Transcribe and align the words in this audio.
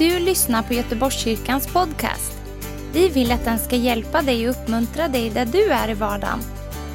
du 0.00 0.18
lyssnar 0.18 0.62
på 0.62 0.74
Göteborgskyrkans 0.74 1.72
podcast. 1.72 2.32
Vi 2.92 3.08
vill 3.08 3.32
att 3.32 3.44
den 3.44 3.58
ska 3.58 3.76
hjälpa 3.76 4.22
dig 4.22 4.48
och 4.48 4.54
uppmuntra 4.54 5.08
dig 5.08 5.30
där 5.30 5.46
du 5.46 5.70
är 5.70 5.90
i 5.90 5.94
vardagen. 5.94 6.40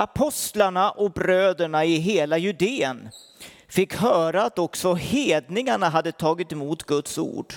Apostlarna 0.00 0.90
och 0.90 1.10
bröderna 1.10 1.84
i 1.84 1.96
hela 1.96 2.38
Judeen 2.38 3.08
fick 3.68 3.94
höra 3.94 4.42
att 4.42 4.58
också 4.58 4.94
hedningarna 4.94 5.88
hade 5.88 6.12
tagit 6.12 6.52
emot 6.52 6.82
Guds 6.82 7.18
ord. 7.18 7.54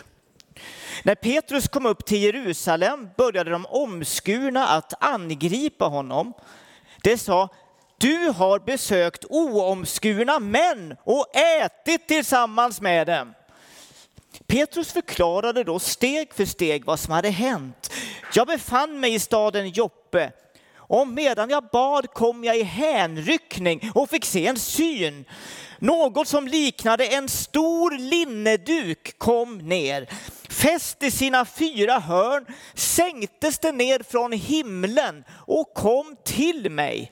När 1.03 1.15
Petrus 1.15 1.67
kom 1.67 1.85
upp 1.85 2.05
till 2.05 2.23
Jerusalem 2.23 3.09
började 3.17 3.51
de 3.51 3.65
omskurna 3.65 4.67
att 4.67 5.03
angripa 5.03 5.85
honom. 5.85 6.33
De 7.03 7.17
sa, 7.17 7.49
du 7.97 8.17
har 8.17 8.59
besökt 8.59 9.25
oomskurna 9.29 10.39
män 10.39 10.95
och 11.03 11.35
ätit 11.35 12.07
tillsammans 12.07 12.81
med 12.81 13.07
dem. 13.07 13.33
Petrus 14.47 14.91
förklarade 14.91 15.63
då 15.63 15.79
steg 15.79 16.33
för 16.33 16.45
steg 16.45 16.85
vad 16.85 16.99
som 16.99 17.13
hade 17.13 17.29
hänt. 17.29 17.93
Jag 18.33 18.47
befann 18.47 18.99
mig 18.99 19.13
i 19.13 19.19
staden 19.19 19.69
Joppe 19.69 20.31
och 20.93 21.07
medan 21.07 21.49
jag 21.49 21.63
bad 21.71 22.13
kom 22.13 22.43
jag 22.43 22.57
i 22.57 22.63
hänryckning 22.63 23.91
och 23.95 24.09
fick 24.09 24.25
se 24.25 24.47
en 24.47 24.59
syn. 24.59 25.25
Något 25.79 26.27
som 26.27 26.47
liknade 26.47 27.05
en 27.05 27.29
stor 27.29 27.91
linneduk 27.91 29.17
kom 29.17 29.57
ner. 29.57 30.09
Fäst 30.49 31.03
i 31.03 31.11
sina 31.11 31.45
fyra 31.45 31.99
hörn 31.99 32.45
sänktes 32.73 33.59
det 33.59 33.71
ner 33.71 34.03
från 34.09 34.31
himlen 34.31 35.23
och 35.29 35.73
kom 35.73 36.15
till 36.23 36.69
mig. 36.69 37.11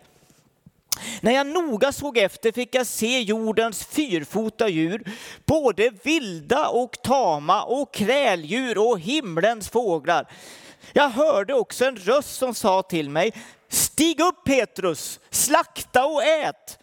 När 1.22 1.32
jag 1.32 1.48
noga 1.48 1.92
såg 1.92 2.18
efter 2.18 2.52
fick 2.52 2.76
jag 2.76 2.88
se 2.88 3.22
jordens 3.22 3.86
fyrfota 3.86 4.68
djur, 4.70 5.04
både 5.46 5.90
vilda 6.04 6.68
och 6.68 7.02
tama 7.04 7.64
och 7.64 7.94
kräldjur 7.94 8.78
och 8.78 9.00
himlens 9.00 9.70
fåglar. 9.70 10.28
Jag 10.94 11.10
hörde 11.10 11.54
också 11.54 11.86
en 11.86 11.96
röst 11.96 12.36
som 12.36 12.54
sa 12.54 12.82
till 12.82 13.10
mig, 13.10 13.34
stig 13.70 14.20
upp 14.22 14.44
Petrus, 14.46 15.20
slakta 15.30 16.06
och 16.06 16.24
ät. 16.24 16.80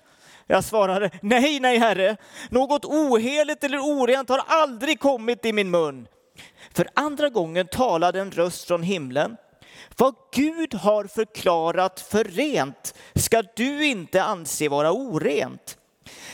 Jag 0.46 0.64
svarade, 0.64 1.10
nej, 1.22 1.60
nej 1.60 1.78
herre, 1.78 2.16
något 2.50 2.84
oheligt 2.84 3.64
eller 3.64 3.78
orent 3.78 4.28
har 4.28 4.42
aldrig 4.46 5.00
kommit 5.00 5.44
i 5.44 5.52
min 5.52 5.70
mun. 5.70 6.08
För 6.74 6.88
andra 6.94 7.28
gången 7.28 7.66
talade 7.66 8.20
en 8.20 8.30
röst 8.30 8.64
från 8.64 8.82
himlen. 8.82 9.36
Vad 9.97 10.14
Gud 10.32 10.74
har 10.74 11.04
förklarat 11.04 12.00
för 12.00 12.24
rent 12.24 12.94
ska 13.14 13.42
du 13.56 13.86
inte 13.86 14.22
anse 14.22 14.68
vara 14.68 14.92
orent. 14.92 15.78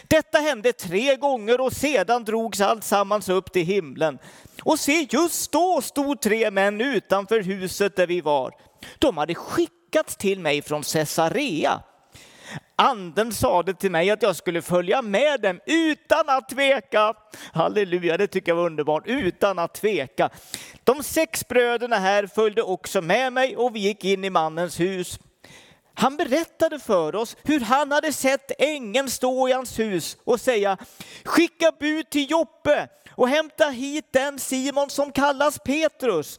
Detta 0.08 0.38
hände 0.38 0.72
tre 0.72 1.16
gånger 1.16 1.60
och 1.60 1.72
sedan 1.72 2.24
drogs 2.24 2.60
allt 2.60 2.84
sammans 2.84 3.28
upp 3.28 3.52
till 3.52 3.66
himlen. 3.66 4.18
Och 4.62 4.78
se, 4.78 5.06
just 5.10 5.52
då 5.52 5.80
stod 5.82 6.20
tre 6.20 6.50
män 6.50 6.80
utanför 6.80 7.40
huset 7.40 7.96
där 7.96 8.06
vi 8.06 8.20
var. 8.20 8.52
De 8.98 9.18
hade 9.18 9.34
skickats 9.34 10.16
till 10.16 10.40
mig 10.40 10.62
från 10.62 10.82
Caesarea. 10.82 11.82
Anden 12.76 13.32
sade 13.32 13.74
till 13.74 13.90
mig 13.90 14.10
att 14.10 14.22
jag 14.22 14.36
skulle 14.36 14.62
följa 14.62 15.02
med 15.02 15.40
dem 15.40 15.60
utan 15.66 16.28
att 16.28 16.48
tveka. 16.48 17.14
Halleluja, 17.52 18.16
det 18.16 18.26
tycker 18.26 18.52
jag 18.52 18.56
var 18.56 18.66
underbart. 18.66 19.02
Utan 19.06 19.58
att 19.58 19.74
tveka. 19.74 20.30
De 20.84 21.02
sex 21.02 21.48
bröderna 21.48 21.96
här 21.96 22.26
följde 22.26 22.62
också 22.62 23.00
med 23.00 23.32
mig 23.32 23.56
och 23.56 23.76
vi 23.76 23.80
gick 23.80 24.04
in 24.04 24.24
i 24.24 24.30
mannens 24.30 24.80
hus. 24.80 25.18
Han 25.94 26.16
berättade 26.16 26.78
för 26.78 27.14
oss 27.14 27.36
hur 27.42 27.60
han 27.60 27.92
hade 27.92 28.12
sett 28.12 28.52
ängeln 28.58 29.10
stå 29.10 29.48
i 29.48 29.52
hans 29.52 29.78
hus 29.78 30.16
och 30.24 30.40
säga, 30.40 30.76
skicka 31.24 31.72
bud 31.80 32.10
till 32.10 32.30
Joppe 32.30 32.88
och 33.16 33.28
hämta 33.28 33.68
hit 33.68 34.04
den 34.10 34.38
Simon 34.38 34.90
som 34.90 35.12
kallas 35.12 35.58
Petrus. 35.58 36.38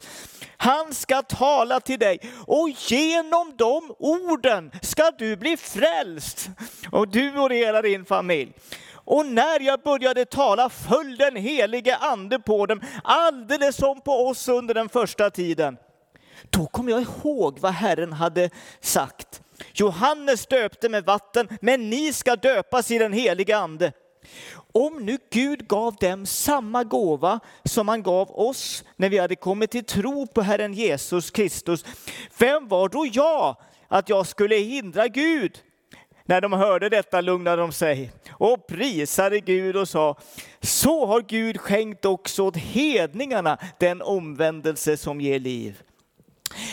Han 0.56 0.94
ska 0.94 1.22
tala 1.22 1.80
till 1.80 1.98
dig 1.98 2.18
och 2.46 2.68
genom 2.68 3.56
de 3.56 3.94
orden 3.98 4.70
ska 4.82 5.10
du 5.18 5.36
bli 5.36 5.56
frälst. 5.56 6.48
Och 6.92 7.08
du 7.08 7.38
och 7.38 7.52
hela 7.52 7.82
din 7.82 8.04
familj. 8.04 8.52
Och 8.92 9.26
när 9.26 9.60
jag 9.60 9.80
började 9.82 10.24
tala 10.24 10.68
föll 10.68 11.16
den 11.16 11.36
helige 11.36 11.96
ande 11.96 12.38
på 12.38 12.66
dem, 12.66 12.80
alldeles 13.04 13.76
som 13.76 14.00
på 14.00 14.12
oss 14.12 14.48
under 14.48 14.74
den 14.74 14.88
första 14.88 15.30
tiden. 15.30 15.76
Då 16.50 16.66
kom 16.66 16.88
jag 16.88 17.02
ihåg 17.02 17.58
vad 17.58 17.72
Herren 17.72 18.12
hade 18.12 18.50
sagt. 18.80 19.42
Johannes 19.72 20.46
döpte 20.46 20.88
med 20.88 21.04
vatten, 21.04 21.48
men 21.60 21.90
ni 21.90 22.12
ska 22.12 22.36
döpas 22.36 22.90
i 22.90 22.98
den 22.98 23.12
helige 23.12 23.56
ande. 23.56 23.92
Om 24.72 25.06
nu 25.06 25.18
Gud 25.30 25.68
gav 25.68 25.96
dem 25.96 26.26
samma 26.26 26.84
gåva 26.84 27.40
som 27.64 27.88
han 27.88 28.02
gav 28.02 28.30
oss 28.30 28.84
när 28.96 29.08
vi 29.08 29.18
hade 29.18 29.36
kommit 29.36 29.70
till 29.70 29.84
tro 29.84 30.26
på 30.26 30.42
Herren 30.42 30.74
Jesus 30.74 31.30
Kristus, 31.30 31.84
vem 32.38 32.68
var 32.68 32.88
då 32.88 33.06
jag 33.12 33.56
att 33.88 34.08
jag 34.08 34.26
skulle 34.26 34.56
hindra 34.56 35.08
Gud? 35.08 35.62
När 36.24 36.40
de 36.40 36.52
hörde 36.52 36.88
detta 36.88 37.20
lugnade 37.20 37.62
de 37.62 37.72
sig 37.72 38.10
och 38.30 38.66
prisade 38.66 39.40
Gud 39.40 39.76
och 39.76 39.88
sa, 39.88 40.16
så 40.60 41.06
har 41.06 41.20
Gud 41.20 41.60
skänkt 41.60 42.04
också 42.04 42.42
åt 42.42 42.56
hedningarna 42.56 43.58
den 43.78 44.02
omvändelse 44.02 44.96
som 44.96 45.20
ger 45.20 45.38
liv. 45.38 45.82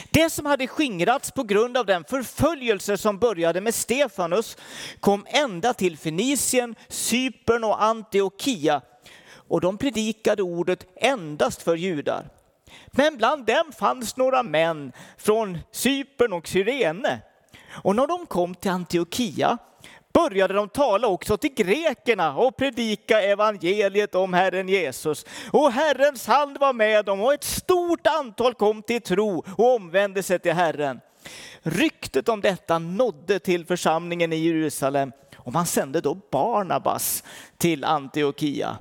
Det 0.09 0.29
som 0.29 0.45
hade 0.45 0.67
skingrats 0.67 1.31
på 1.31 1.43
grund 1.43 1.77
av 1.77 1.85
den 1.85 2.03
förföljelse 2.03 2.97
som 2.97 3.19
började 3.19 3.61
med 3.61 3.75
Stefanus 3.75 4.57
kom 4.99 5.25
ända 5.29 5.73
till 5.73 5.97
Fenicien, 5.97 6.75
Cypern 6.87 7.63
och 7.63 7.83
Antiochia 7.83 8.81
och 9.47 9.61
de 9.61 9.77
predikade 9.77 10.43
ordet 10.43 10.87
endast 10.95 11.61
för 11.61 11.75
judar. 11.75 12.29
Men 12.91 13.17
bland 13.17 13.45
dem 13.45 13.71
fanns 13.79 14.17
några 14.17 14.43
män 14.43 14.91
från 15.17 15.59
Cypern 15.71 16.33
och 16.33 16.47
Syrene, 16.47 17.21
Och 17.73 17.95
när 17.95 18.07
de 18.07 18.25
kom 18.25 18.55
till 18.55 18.71
Antiochia 18.71 19.57
började 20.13 20.53
de 20.53 20.69
tala 20.69 21.07
också 21.07 21.37
till 21.37 21.53
grekerna 21.53 22.37
och 22.37 22.57
predika 22.57 23.21
evangeliet 23.21 24.15
om 24.15 24.33
Herren 24.33 24.69
Jesus. 24.69 25.25
Och 25.51 25.71
Herrens 25.71 26.27
hand 26.27 26.57
var 26.59 26.73
med 26.73 27.05
dem 27.05 27.21
och 27.21 27.33
ett 27.33 27.43
stort 27.43 28.07
antal 28.07 28.53
kom 28.53 28.81
till 28.81 29.01
tro 29.01 29.43
och 29.57 29.75
omvände 29.75 30.23
sig 30.23 30.39
till 30.39 30.53
Herren. 30.53 30.99
Ryktet 31.61 32.29
om 32.29 32.41
detta 32.41 32.79
nådde 32.79 33.39
till 33.39 33.65
församlingen 33.65 34.33
i 34.33 34.35
Jerusalem 34.35 35.11
och 35.37 35.53
man 35.53 35.65
sände 35.65 36.01
då 36.01 36.17
Barnabas 36.31 37.23
till 37.57 37.83
Antiochia. 37.83 38.77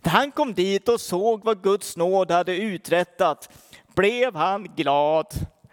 När 0.00 0.12
han 0.12 0.30
kom 0.30 0.54
dit 0.54 0.88
och 0.88 1.00
såg 1.00 1.44
vad 1.44 1.62
Guds 1.62 1.96
nåd 1.96 2.30
hade 2.30 2.56
uträttat 2.56 3.50
blev 3.94 4.36
han 4.36 4.64
glad. 4.76 5.26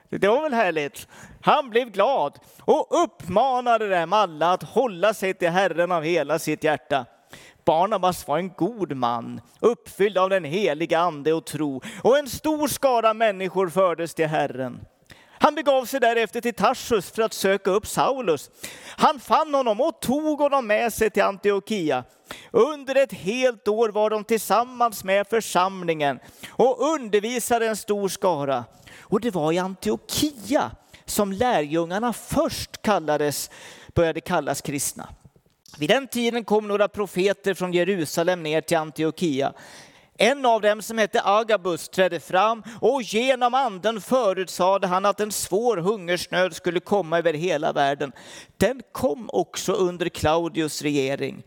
Det 0.09 0.27
var 0.27 0.42
väl 0.42 0.54
härligt? 0.54 1.07
Han 1.42 1.69
blev 1.69 1.92
glad 1.92 2.39
och 2.62 3.04
uppmanade 3.04 3.89
dem 3.89 4.13
alla 4.13 4.51
att 4.51 4.63
hålla 4.63 5.13
sig 5.13 5.33
till 5.33 5.50
Herren 5.50 5.92
av 5.92 6.04
hela 6.04 6.39
sitt 6.39 6.63
hjärta. 6.63 7.06
Barnabas 7.65 8.27
var 8.27 8.38
en 8.38 8.50
god 8.50 8.95
man, 8.95 9.42
uppfylld 9.59 10.18
av 10.18 10.30
den 10.30 10.44
heliga 10.44 11.00
ande 11.00 11.33
och 11.33 11.45
tro, 11.45 11.81
och 12.04 12.18
en 12.18 12.27
stor 12.27 12.68
skara 12.68 13.13
människor 13.13 13.69
fördes 13.69 14.13
till 14.13 14.27
Herren. 14.27 14.80
Han 15.39 15.55
begav 15.55 15.85
sig 15.85 15.99
därefter 15.99 16.41
till 16.41 16.53
Tarsus 16.53 17.11
för 17.11 17.21
att 17.21 17.33
söka 17.33 17.71
upp 17.71 17.87
Saulus. 17.87 18.49
Han 18.97 19.19
fann 19.19 19.53
honom 19.53 19.81
och 19.81 19.99
tog 20.01 20.39
honom 20.39 20.67
med 20.67 20.93
sig 20.93 21.09
till 21.09 21.23
Antiochia. 21.23 22.03
Under 22.51 22.95
ett 22.95 23.13
helt 23.13 23.67
år 23.67 23.89
var 23.89 24.09
de 24.09 24.23
tillsammans 24.23 25.03
med 25.03 25.27
församlingen 25.27 26.19
och 26.49 26.93
undervisade 26.93 27.67
en 27.67 27.77
stor 27.77 28.09
skara. 28.09 28.65
Och 28.99 29.21
det 29.21 29.31
var 29.31 29.51
i 29.51 29.57
Antiochia 29.57 30.71
som 31.05 31.31
lärjungarna 31.31 32.13
först 32.13 32.81
kallades, 32.81 33.49
började 33.93 34.21
kallas 34.21 34.61
kristna. 34.61 35.09
Vid 35.77 35.89
den 35.89 36.07
tiden 36.07 36.43
kom 36.43 36.67
några 36.67 36.87
profeter 36.87 37.53
från 37.53 37.73
Jerusalem 37.73 38.43
ner 38.43 38.61
till 38.61 38.77
Antiochia. 38.77 39.53
En 40.17 40.45
av 40.45 40.61
dem 40.61 40.81
som 40.81 40.97
hette 40.97 41.21
Agabus 41.23 41.89
trädde 41.89 42.19
fram 42.19 42.63
och 42.81 43.01
genom 43.01 43.53
anden 43.53 44.01
förutsade 44.01 44.87
han 44.87 45.05
att 45.05 45.19
en 45.19 45.31
svår 45.31 45.77
hungersnöd 45.77 46.55
skulle 46.55 46.79
komma 46.79 47.17
över 47.17 47.33
hela 47.33 47.73
världen. 47.73 48.11
Den 48.57 48.81
kom 48.91 49.29
också 49.33 49.73
under 49.73 50.09
Claudius 50.09 50.81
regering. 50.81 51.43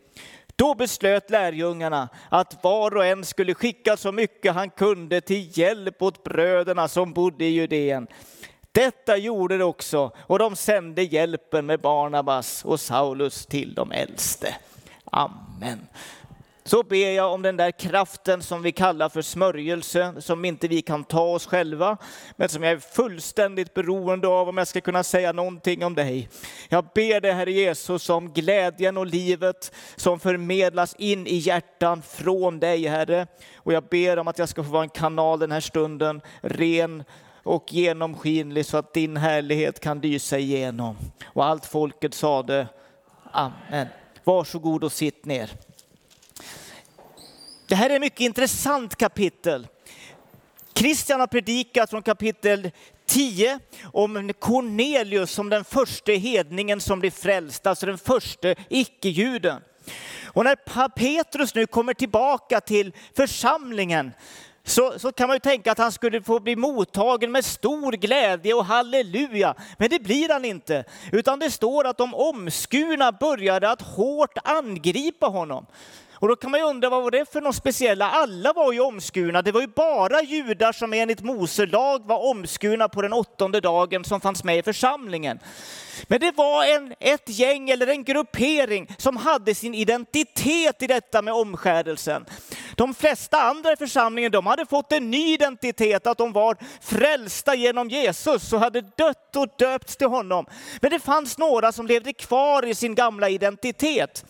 Då 0.57 0.75
beslöt 0.75 1.31
lärjungarna 1.31 2.09
att 2.29 2.65
var 2.65 2.97
och 2.97 3.07
en 3.07 3.25
skulle 3.25 3.55
skicka 3.55 3.97
så 3.97 4.13
mycket 4.13 4.55
han 4.55 4.71
kunde 4.71 5.21
till 5.21 5.59
hjälp 5.59 6.03
åt 6.03 6.25
bröderna 6.25 6.89
som 6.89 7.13
bodde 7.13 7.45
i 7.45 7.49
Judeen. 7.49 8.07
Detta 8.73 9.17
gjorde 9.17 9.59
de 9.59 9.65
också 9.65 10.13
och 10.19 10.39
de 10.39 10.57
sände 10.57 11.03
hjälpen 11.03 11.67
med 11.67 11.81
Barnabas 11.81 12.65
och 12.65 12.81
Saulus 12.81 13.47
till 13.47 13.75
de 13.75 13.93
äldste. 13.93 14.55
Amen 15.05 15.87
så 16.65 16.83
ber 16.83 17.11
jag 17.11 17.33
om 17.33 17.43
den 17.43 17.57
där 17.57 17.71
kraften 17.71 18.43
som 18.43 18.63
vi 18.63 18.73
kallar 18.73 19.09
för 19.09 19.23
smörjelse, 19.23 20.15
som 20.19 20.45
inte 20.45 20.69
vi 20.69 20.83
kan 20.83 21.05
ta 21.05 21.23
oss 21.23 21.47
själva, 21.47 21.97
men 22.37 22.49
som 22.49 22.63
jag 22.63 22.73
är 22.73 22.79
fullständigt 22.79 23.75
beroende 23.75 24.29
av 24.29 24.49
om 24.49 24.59
jag 24.59 24.69
ska 24.69 24.81
kunna 24.81 25.03
säga 25.03 25.33
någonting 25.33 25.85
om 25.85 25.95
dig. 25.95 26.29
Jag 26.69 26.85
ber 26.95 27.21
dig 27.21 27.33
Herre 27.33 27.53
Jesus 27.53 28.11
om 28.11 28.33
glädjen 28.33 28.97
och 28.97 29.07
livet 29.07 29.73
som 29.97 30.21
förmedlas 30.21 30.95
in 30.99 31.27
i 31.27 31.37
hjärtan 31.37 32.03
från 32.03 32.61
dig 32.61 32.87
Herre. 32.87 33.27
Och 33.57 33.73
jag 33.73 33.85
ber 33.85 34.19
om 34.19 34.29
att 34.29 34.39
jag 34.39 34.49
ska 34.49 34.65
få 34.65 34.71
vara 34.71 34.83
en 34.83 34.89
kanal 34.89 35.39
den 35.39 35.53
här 35.53 35.61
stunden, 35.61 36.21
ren 36.41 37.05
och 37.43 37.73
genomskinlig 37.73 38.67
så 38.67 38.77
att 38.77 38.95
din 38.95 39.17
härlighet 39.17 39.81
kan 39.81 40.01
lysa 40.01 40.39
igenom. 40.39 40.97
Och 41.25 41.45
allt 41.45 41.67
folket 41.67 42.15
sade 42.15 42.69
Amen. 43.33 43.87
Varsågod 44.25 44.85
och 44.85 44.93
sitt 44.93 45.25
ner. 45.25 45.51
Det 47.71 47.77
här 47.77 47.91
är 47.91 47.95
ett 47.95 48.01
mycket 48.01 48.21
intressant 48.21 48.97
kapitel. 48.97 49.69
Kristian 50.73 51.21
har 51.21 51.27
predikat 51.27 51.91
från 51.91 52.03
kapitel 52.03 52.71
10 53.07 53.59
om 53.93 54.33
Cornelius 54.39 55.31
som 55.31 55.49
den 55.49 55.65
första 55.65 56.13
hedningen 56.13 56.81
som 56.81 57.01
blir 57.01 57.11
frälst, 57.11 57.67
alltså 57.67 57.87
den 57.87 57.99
första 57.99 58.55
icke-juden. 58.69 59.63
Och 60.25 60.45
när 60.45 60.89
Petrus 60.89 61.55
nu 61.55 61.67
kommer 61.67 61.95
tillbaka 61.95 62.61
till 62.61 62.93
församlingen 63.17 64.13
så, 64.65 64.99
så 64.99 65.13
kan 65.13 65.29
man 65.29 65.37
ju 65.37 65.41
tänka 65.41 65.73
att 65.73 65.79
han 65.79 65.93
skulle 65.93 66.23
få 66.23 66.41
bli 66.41 66.57
mottagen 66.57 67.33
med 67.33 67.45
stor 67.45 67.93
glädje 67.93 68.55
och 68.55 68.65
halleluja. 68.65 69.55
Men 69.79 69.91
det 69.91 70.03
blir 70.03 70.29
han 70.29 70.45
inte, 70.45 70.85
utan 71.13 71.39
det 71.39 71.51
står 71.51 71.87
att 71.87 71.99
de 71.99 72.15
omskurna 72.15 73.13
började 73.13 73.71
att 73.71 73.83
hårt 73.83 74.39
angripa 74.45 75.27
honom. 75.27 75.67
Och 76.21 76.29
då 76.29 76.37
kan 76.37 76.51
man 76.51 76.61
ju 76.61 76.67
undra 76.67 76.89
vad 76.89 77.03
var 77.03 77.11
det 77.11 77.33
för 77.33 77.41
något 77.41 77.57
speciella? 77.57 78.11
Alla 78.11 78.53
var 78.53 78.73
ju 78.73 78.81
omskurna. 78.81 79.43
Det 79.43 79.53
var 79.53 79.61
ju 79.61 79.67
bara 79.67 80.23
judar 80.23 80.73
som 80.73 80.93
enligt 80.93 81.21
Mose 81.21 81.67
lag 81.67 82.07
var 82.07 82.31
omskurna 82.31 82.89
på 82.89 83.03
den 83.03 83.13
åttonde 83.13 83.61
dagen 83.61 84.05
som 84.05 84.21
fanns 84.21 84.45
med 84.45 84.59
i 84.59 84.63
församlingen. 84.63 85.39
Men 86.09 86.21
det 86.21 86.37
var 86.37 86.65
en, 86.65 86.95
ett 87.01 87.29
gäng 87.29 87.71
eller 87.71 87.87
en 87.87 88.05
gruppering 88.05 88.95
som 88.99 89.17
hade 89.17 89.55
sin 89.55 89.75
identitet 89.75 90.83
i 90.83 90.87
detta 90.87 91.23
med 91.23 91.35
omskärelsen. 91.35 92.25
De 92.75 92.95
flesta 92.95 93.41
andra 93.41 93.73
i 93.73 93.77
församlingen 93.77 94.33
de 94.33 94.47
hade 94.47 94.67
fått 94.67 94.93
en 94.93 95.11
ny 95.11 95.33
identitet, 95.33 96.07
att 96.07 96.19
de 96.19 96.33
var 96.33 96.57
frälsta 96.81 97.55
genom 97.55 97.89
Jesus 97.89 98.53
och 98.53 98.61
hade 98.61 98.81
dött 98.81 99.30
och 99.37 99.49
döpts 99.59 99.97
till 99.97 100.07
honom. 100.07 100.47
Men 100.81 100.91
det 100.91 100.99
fanns 100.99 101.39
några 101.39 101.73
som 101.73 101.87
levde 101.87 102.13
kvar 102.13 102.67
i 102.67 102.75
sin 102.75 102.95
gamla 102.95 103.29
identitet. 103.29 104.25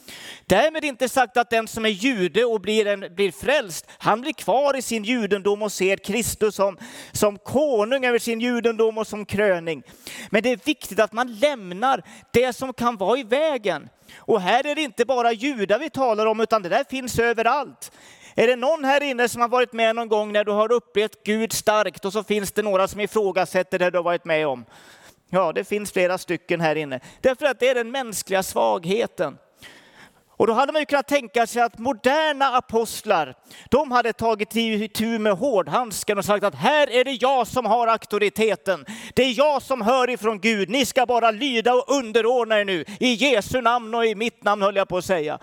Därmed 0.47 0.85
inte 0.85 1.08
sagt 1.08 1.37
att 1.37 1.50
den 1.50 1.69
som 1.69 1.85
är 1.85 1.88
jude 1.88 2.44
och 2.44 2.61
blir, 2.61 2.87
en, 2.87 3.14
blir 3.14 3.32
frälst, 3.32 3.87
han 3.99 4.20
blir 4.20 4.32
kvar 4.32 4.76
i 4.76 4.82
sin 4.82 5.05
judendom 5.05 5.62
och 5.62 5.73
ser 5.73 5.97
Kristus 5.97 6.55
som, 6.55 6.79
som 7.12 7.38
konung 7.38 8.05
över 8.05 8.19
sin 8.19 8.41
judendom 8.41 8.99
och 8.99 9.06
som 9.06 9.25
kröning. 9.25 9.82
Men 10.31 10.43
det 10.43 10.50
är 10.50 10.61
viktigt 10.64 11.00
att 11.00 11.12
man 11.12 11.35
lämnar 11.35 12.03
det 12.31 12.53
som 12.53 12.73
kan 12.73 12.96
vara 12.96 13.19
i 13.19 13.23
vägen. 13.23 13.88
Och 14.17 14.41
här 14.41 14.67
är 14.67 14.75
det 14.75 14.82
inte 14.82 15.05
bara 15.05 15.32
judar 15.32 15.79
vi 15.79 15.91
talar 15.91 16.26
om, 16.26 16.41
utan 16.41 16.62
det 16.62 16.69
där 16.69 16.85
finns 16.91 17.19
överallt. 17.19 17.93
Är 18.40 18.46
det 18.46 18.56
någon 18.56 18.84
här 18.84 19.02
inne 19.02 19.28
som 19.28 19.40
har 19.40 19.48
varit 19.48 19.72
med 19.72 19.96
någon 19.96 20.08
gång 20.08 20.32
när 20.32 20.44
du 20.44 20.52
har 20.52 20.72
upplevt 20.72 21.25
Gud 21.25 21.52
starkt 21.52 22.04
och 22.04 22.12
så 22.12 22.25
finns 22.25 22.52
det 22.52 22.62
några 22.62 22.88
som 22.88 23.00
ifrågasätter 23.00 23.78
det 23.78 23.90
du 23.90 23.98
har 23.98 24.02
varit 24.02 24.25
med 24.25 24.46
om? 24.46 24.64
Ja, 25.31 25.52
det 25.52 25.64
finns 25.64 25.92
flera 25.92 26.19
stycken 26.19 26.60
här 26.60 26.76
inne. 26.76 27.00
Därför 27.20 27.46
att 27.46 27.60
det 27.60 27.69
är 27.69 27.75
den 27.75 27.90
mänskliga 27.90 28.42
svagheten. 28.42 29.38
Och 30.40 30.46
då 30.46 30.52
hade 30.52 30.72
man 30.72 30.82
ju 30.82 30.87
kunnat 30.87 31.08
tänka 31.08 31.46
sig 31.46 31.62
att 31.62 31.78
moderna 31.78 32.56
apostlar, 32.56 33.34
de 33.70 33.92
hade 33.92 34.12
tagit 34.12 34.56
itu 34.56 35.19
med 35.19 35.32
hårdhandsken 35.32 36.19
och 36.19 36.25
sagt 36.25 36.44
att 36.44 36.54
här 36.54 36.90
är 36.90 37.04
det 37.04 37.12
jag 37.12 37.46
som 37.46 37.66
har 37.66 37.86
auktoriteten. 37.86 38.84
Det 39.14 39.22
är 39.22 39.38
jag 39.38 39.62
som 39.62 39.82
hör 39.82 40.10
ifrån 40.10 40.40
Gud. 40.40 40.69
Ni 40.69 40.86
ska 40.86 41.06
bara 41.06 41.31
lyda 41.31 41.75
och 41.75 41.84
underordna 41.88 42.60
er 42.60 42.64
nu. 42.64 42.84
I 43.00 43.14
Jesu 43.14 43.60
namn 43.60 43.94
och 43.94 44.06
i 44.06 44.14
mitt 44.14 44.44
namn 44.44 44.62
höll 44.62 44.76
jag 44.76 44.88
på 44.88 44.96
att 44.96 45.04
säga. 45.04 45.38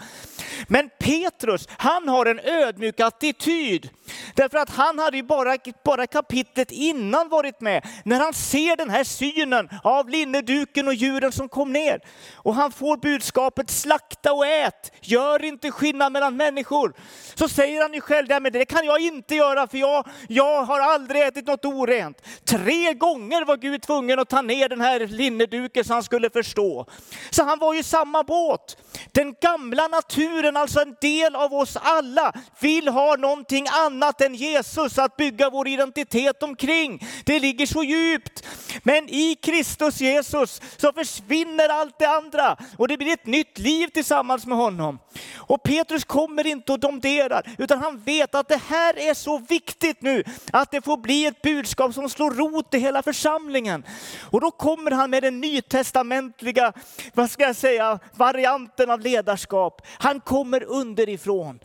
Men 0.68 0.90
Petrus, 1.00 1.68
han 1.78 2.08
har 2.08 2.26
en 2.26 2.40
ödmjuk 2.40 3.00
attityd. 3.00 3.90
Därför 4.34 4.58
att 4.58 4.70
han 4.70 5.00
hade 5.00 5.18
ju 5.18 5.24
bara, 5.24 5.58
bara 5.84 6.08
kapitlet 6.08 6.72
innan 6.72 7.30
varit 7.30 7.62
med, 7.62 7.86
när 8.06 8.20
han 8.20 8.34
ser 8.34 8.76
den 8.76 8.90
här 8.90 9.04
synen 9.04 9.70
av 9.84 10.10
linneduken 10.10 10.88
och 10.88 10.94
djuren 10.94 11.32
som 11.32 11.50
kom 11.50 11.74
ner. 11.74 12.00
Och 12.36 12.56
han 12.56 12.72
får 12.72 12.98
budskapet 12.98 13.70
slakta 13.70 14.34
och 14.34 14.48
ät, 14.48 14.92
gör 15.02 15.46
inte 15.46 15.72
skillnad 15.72 16.12
mellan 16.12 16.38
människor. 16.38 16.94
Så 17.36 17.50
säger 17.50 17.82
han 17.82 17.94
ju 17.94 18.02
själv, 18.02 18.28
men 18.42 18.54
det 18.54 18.66
kan 18.66 18.86
jag 18.86 19.00
inte 19.00 19.36
göra 19.36 19.68
för 19.68 19.78
jag, 19.78 20.08
jag 20.28 20.64
har 20.64 20.80
aldrig 20.80 21.22
ätit 21.22 21.48
något 21.48 21.66
orent. 21.66 22.22
Tre 22.46 22.94
gånger 22.94 23.46
var 23.46 23.58
Gud 23.58 23.82
tvungen 23.82 24.20
att 24.20 24.30
ta 24.30 24.42
ner 24.42 24.70
den 24.70 24.82
här 24.82 25.00
linneduken 25.08 25.84
så 25.84 25.94
han 25.94 26.04
skulle 26.04 26.30
förstå. 26.30 26.86
Så 27.30 27.44
han 27.44 27.60
var 27.60 27.74
ju 27.74 27.80
i 27.80 27.84
samma 27.84 28.24
båt. 28.24 28.78
Den 29.12 29.36
gamla 29.42 29.88
naturen, 29.88 30.47
alltså 30.56 30.82
en 30.82 30.96
del 31.02 31.36
av 31.36 31.54
oss 31.54 31.78
alla, 31.82 32.34
vill 32.60 32.88
ha 32.88 33.16
någonting 33.16 33.66
annat 33.72 34.22
än 34.22 34.36
Jesus 34.36 34.98
att 34.98 35.18
bygga 35.18 35.50
vår 35.50 35.68
identitet 35.68 36.44
omkring. 36.44 37.08
Det 37.26 37.40
ligger 37.40 37.66
så 37.66 37.84
djupt. 37.84 38.44
Men 38.84 39.10
i 39.10 39.36
Kristus 39.36 40.02
Jesus 40.02 40.62
så 40.78 40.94
försvinner 40.94 41.70
allt 41.70 42.00
det 42.00 42.10
andra 42.10 42.58
och 42.78 42.88
det 42.88 42.98
blir 42.98 43.14
ett 43.14 43.26
nytt 43.26 43.60
liv 43.60 43.88
tillsammans 43.88 44.46
med 44.46 44.58
honom. 44.58 45.00
Och 45.38 45.64
Petrus 45.64 46.06
kommer 46.06 46.48
inte 46.48 46.72
och 46.72 46.80
domderar, 46.80 47.50
utan 47.58 47.80
han 47.80 48.00
vet 48.00 48.36
att 48.36 48.48
det 48.48 48.62
här 48.68 48.98
är 48.98 49.14
så 49.14 49.38
viktigt 49.38 50.02
nu 50.02 50.24
att 50.52 50.72
det 50.72 50.82
får 50.82 50.98
bli 50.98 51.26
ett 51.26 51.42
budskap 51.42 51.94
som 51.94 52.10
slår 52.10 52.32
rot 52.32 52.74
i 52.74 52.80
hela 52.80 53.04
församlingen. 53.04 53.84
Och 54.24 54.42
då 54.42 54.52
kommer 54.52 54.92
han 54.92 55.10
med 55.10 55.24
den 55.24 55.42
nytestamentliga, 55.42 56.74
vad 57.14 57.32
ska 57.32 57.44
jag 57.44 57.56
säga, 57.56 58.00
varianten 58.16 58.90
av 58.90 59.00
ledarskap. 59.00 59.82
Han 59.98 60.20
kommer 60.20 60.64
underifrån. 60.64 61.60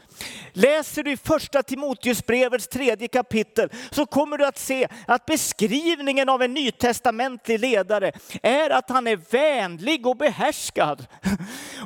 Läser 0.52 1.02
du 1.02 1.12
i 1.12 1.16
första 1.16 1.62
Timoteusbrevets 1.62 2.68
tredje 2.68 3.08
kapitel 3.08 3.70
så 3.90 4.06
kommer 4.06 4.38
du 4.38 4.46
att 4.46 4.58
se 4.58 4.88
att 5.06 5.26
beskrivningen 5.26 6.28
av 6.28 6.42
en 6.42 6.54
nytestamentlig 6.54 7.60
ledare 7.60 8.12
är 8.42 8.70
att 8.70 8.90
han 8.90 9.06
är 9.06 9.16
vänlig 9.30 10.06
och 10.06 10.16
behärskad. 10.16 11.06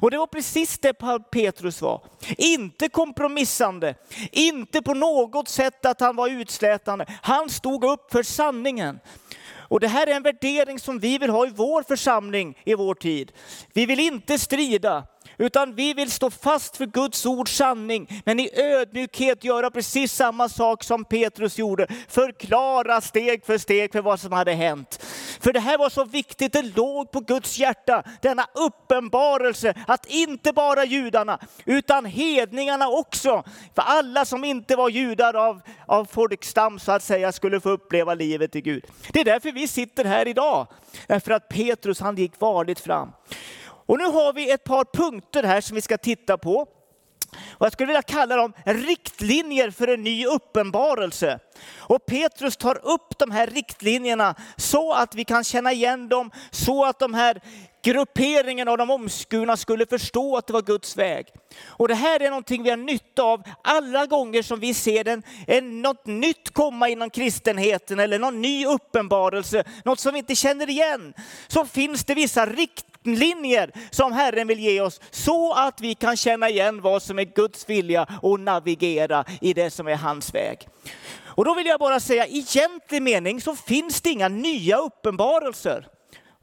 Och 0.00 0.10
det 0.10 0.18
var 0.18 0.26
precis 0.26 0.78
det 0.78 0.94
Petrus 1.30 1.82
var. 1.82 2.02
Inte 2.38 2.88
kompromissande, 2.88 3.94
inte 4.32 4.82
på 4.82 4.94
något 4.94 5.48
sätt 5.48 5.86
att 5.86 6.00
han 6.00 6.16
var 6.16 6.28
utslätande. 6.28 7.06
Han 7.22 7.50
stod 7.50 7.84
upp 7.84 8.12
för 8.12 8.22
sanningen. 8.22 8.98
Och 9.68 9.80
det 9.80 9.88
här 9.88 10.06
är 10.06 10.14
en 10.14 10.22
värdering 10.22 10.78
som 10.78 10.98
vi 10.98 11.18
vill 11.18 11.30
ha 11.30 11.46
i 11.46 11.50
vår 11.50 11.82
församling 11.82 12.58
i 12.64 12.74
vår 12.74 12.94
tid. 12.94 13.32
Vi 13.72 13.86
vill 13.86 14.00
inte 14.00 14.38
strida, 14.38 15.04
utan 15.38 15.74
vi 15.74 15.94
vill 15.94 16.10
stå 16.10 16.30
fast 16.30 16.76
för 16.76 16.86
Guds 16.86 17.26
ords 17.26 17.56
sanning, 17.56 18.22
men 18.24 18.40
i 18.40 18.50
ödmjukhet 18.54 19.44
göra 19.44 19.70
precis 19.70 20.12
samma 20.12 20.48
sak 20.48 20.84
som 20.84 21.04
Petrus 21.04 21.58
gjorde. 21.58 21.86
Förklara 22.08 23.00
steg 23.00 23.46
för 23.46 23.58
steg 23.58 23.92
för 23.92 24.02
vad 24.02 24.20
som 24.20 24.32
hade 24.32 24.52
hänt. 24.52 25.02
För 25.40 25.52
det 25.52 25.60
här 25.60 25.78
var 25.78 25.90
så 25.90 26.04
viktigt, 26.04 26.52
det 26.52 26.62
låg 26.62 27.10
på 27.10 27.20
Guds 27.20 27.58
hjärta, 27.58 28.02
denna 28.20 28.46
uppenbarelse 28.54 29.74
att 29.86 30.06
inte 30.06 30.52
bara 30.52 30.84
judarna, 30.84 31.38
utan 31.64 32.04
hedningarna 32.04 32.88
också, 32.88 33.44
för 33.74 33.82
alla 33.82 34.24
som 34.24 34.44
inte 34.44 34.76
var 34.76 34.88
judar 34.88 35.34
av, 35.34 35.60
av 35.86 36.04
folkstam 36.04 36.78
så 36.78 36.92
att 36.92 37.02
säga, 37.02 37.32
skulle 37.32 37.60
få 37.60 37.70
uppleva 37.70 38.14
livet 38.14 38.56
i 38.56 38.60
Gud. 38.60 38.84
Det 39.12 39.20
är 39.20 39.24
därför 39.24 39.52
vi 39.52 39.68
sitter 39.68 40.04
här 40.04 40.28
idag, 40.28 40.66
därför 41.06 41.32
att 41.32 41.48
Petrus 41.48 42.00
han 42.00 42.16
gick 42.16 42.40
varligt 42.40 42.80
fram. 42.80 43.12
Och 43.86 43.98
nu 43.98 44.04
har 44.04 44.32
vi 44.32 44.50
ett 44.50 44.64
par 44.64 44.84
punkter 44.84 45.42
här 45.42 45.60
som 45.60 45.74
vi 45.74 45.80
ska 45.80 45.98
titta 45.98 46.38
på. 46.38 46.66
Och 47.58 47.66
jag 47.66 47.72
skulle 47.72 47.86
vilja 47.86 48.02
kalla 48.02 48.36
dem 48.36 48.52
riktlinjer 48.64 49.70
för 49.70 49.88
en 49.88 50.02
ny 50.02 50.26
uppenbarelse. 50.26 51.38
Och 51.76 52.06
Petrus 52.06 52.56
tar 52.56 52.86
upp 52.86 53.18
de 53.18 53.30
här 53.30 53.46
riktlinjerna 53.46 54.34
så 54.56 54.92
att 54.92 55.14
vi 55.14 55.24
kan 55.24 55.44
känna 55.44 55.72
igen 55.72 56.08
dem, 56.08 56.30
så 56.50 56.84
att 56.84 56.98
de 56.98 57.14
här 57.14 57.40
grupperingen 57.82 58.68
av 58.68 58.78
de 58.78 58.90
omskurna 58.90 59.56
skulle 59.56 59.86
förstå 59.86 60.36
att 60.36 60.46
det 60.46 60.52
var 60.52 60.62
Guds 60.62 60.96
väg. 60.96 61.26
Och 61.66 61.88
det 61.88 61.94
här 61.94 62.22
är 62.22 62.30
någonting 62.30 62.62
vi 62.62 62.70
har 62.70 62.76
nytta 62.76 63.22
av 63.22 63.42
alla 63.62 64.06
gånger 64.06 64.42
som 64.42 64.60
vi 64.60 64.74
ser 64.74 65.08
en, 65.08 65.22
en, 65.46 65.82
något 65.82 66.06
nytt 66.06 66.50
komma 66.50 66.88
inom 66.88 67.10
kristenheten 67.10 68.00
eller 68.00 68.18
någon 68.18 68.42
ny 68.42 68.66
uppenbarelse, 68.66 69.64
något 69.84 70.00
som 70.00 70.12
vi 70.12 70.18
inte 70.18 70.34
känner 70.34 70.70
igen. 70.70 71.14
Så 71.48 71.66
finns 71.66 72.04
det 72.04 72.14
vissa 72.14 72.46
riktlinjer 72.46 72.95
som 73.90 74.12
Herren 74.12 74.48
vill 74.48 74.60
ge 74.60 74.80
oss 74.80 75.00
så 75.10 75.52
att 75.52 75.80
vi 75.80 75.94
kan 75.94 76.16
känna 76.16 76.48
igen 76.48 76.80
vad 76.80 77.02
som 77.02 77.18
är 77.18 77.24
Guds 77.24 77.68
vilja 77.68 78.06
och 78.22 78.40
navigera 78.40 79.24
i 79.40 79.52
det 79.52 79.70
som 79.70 79.88
är 79.88 79.96
hans 79.96 80.34
väg. 80.34 80.68
Och 81.24 81.44
då 81.44 81.54
vill 81.54 81.66
jag 81.66 81.80
bara 81.80 82.00
säga, 82.00 82.26
i 82.26 82.38
egentlig 82.38 83.02
mening 83.02 83.40
så 83.40 83.56
finns 83.56 84.00
det 84.00 84.10
inga 84.10 84.28
nya 84.28 84.78
uppenbarelser. 84.78 85.86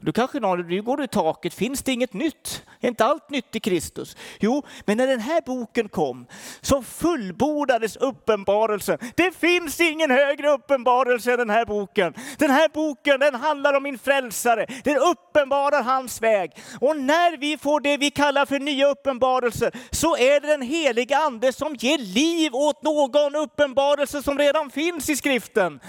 Du 0.04 0.12
kanske 0.12 0.40
någon, 0.40 0.66
nu 0.68 0.82
går 0.82 0.96
du 0.96 1.04
i 1.04 1.08
taket, 1.08 1.54
finns 1.54 1.82
det 1.82 1.92
inget 1.92 2.12
nytt? 2.12 2.62
Är 2.80 2.88
inte 2.88 3.04
allt 3.04 3.30
nytt 3.30 3.56
i 3.56 3.60
Kristus? 3.60 4.16
Jo, 4.40 4.62
men 4.84 4.96
när 4.96 5.06
den 5.06 5.20
här 5.20 5.40
boken 5.46 5.88
kom 5.88 6.26
så 6.60 6.82
fullbordades 6.82 7.96
uppenbarelsen. 7.96 8.98
Det 9.14 9.36
finns 9.36 9.80
ingen 9.80 10.10
högre 10.10 10.50
uppenbarelse 10.50 11.32
än 11.32 11.38
den 11.38 11.50
här 11.50 11.64
boken. 11.64 12.14
Den 12.38 12.50
här 12.50 12.68
boken 12.68 13.20
den 13.20 13.34
handlar 13.34 13.74
om 13.74 13.82
min 13.82 13.98
frälsare, 13.98 14.66
den 14.84 14.96
uppenbarar 14.96 15.82
hans 15.82 16.22
väg. 16.22 16.50
Och 16.80 16.96
när 16.96 17.36
vi 17.36 17.58
får 17.58 17.80
det 17.80 17.96
vi 17.96 18.10
kallar 18.10 18.46
för 18.46 18.58
nya 18.58 18.88
uppenbarelser 18.88 19.72
så 19.90 20.16
är 20.16 20.40
det 20.40 20.46
den 20.46 20.62
heliga 20.62 21.18
ande 21.18 21.52
som 21.52 21.74
ger 21.74 21.98
liv 21.98 22.54
åt 22.54 22.82
någon 22.82 23.34
uppenbarelse 23.34 24.22
som 24.22 24.38
redan 24.38 24.70
finns 24.70 25.08
i 25.08 25.16
skriften. 25.16 25.80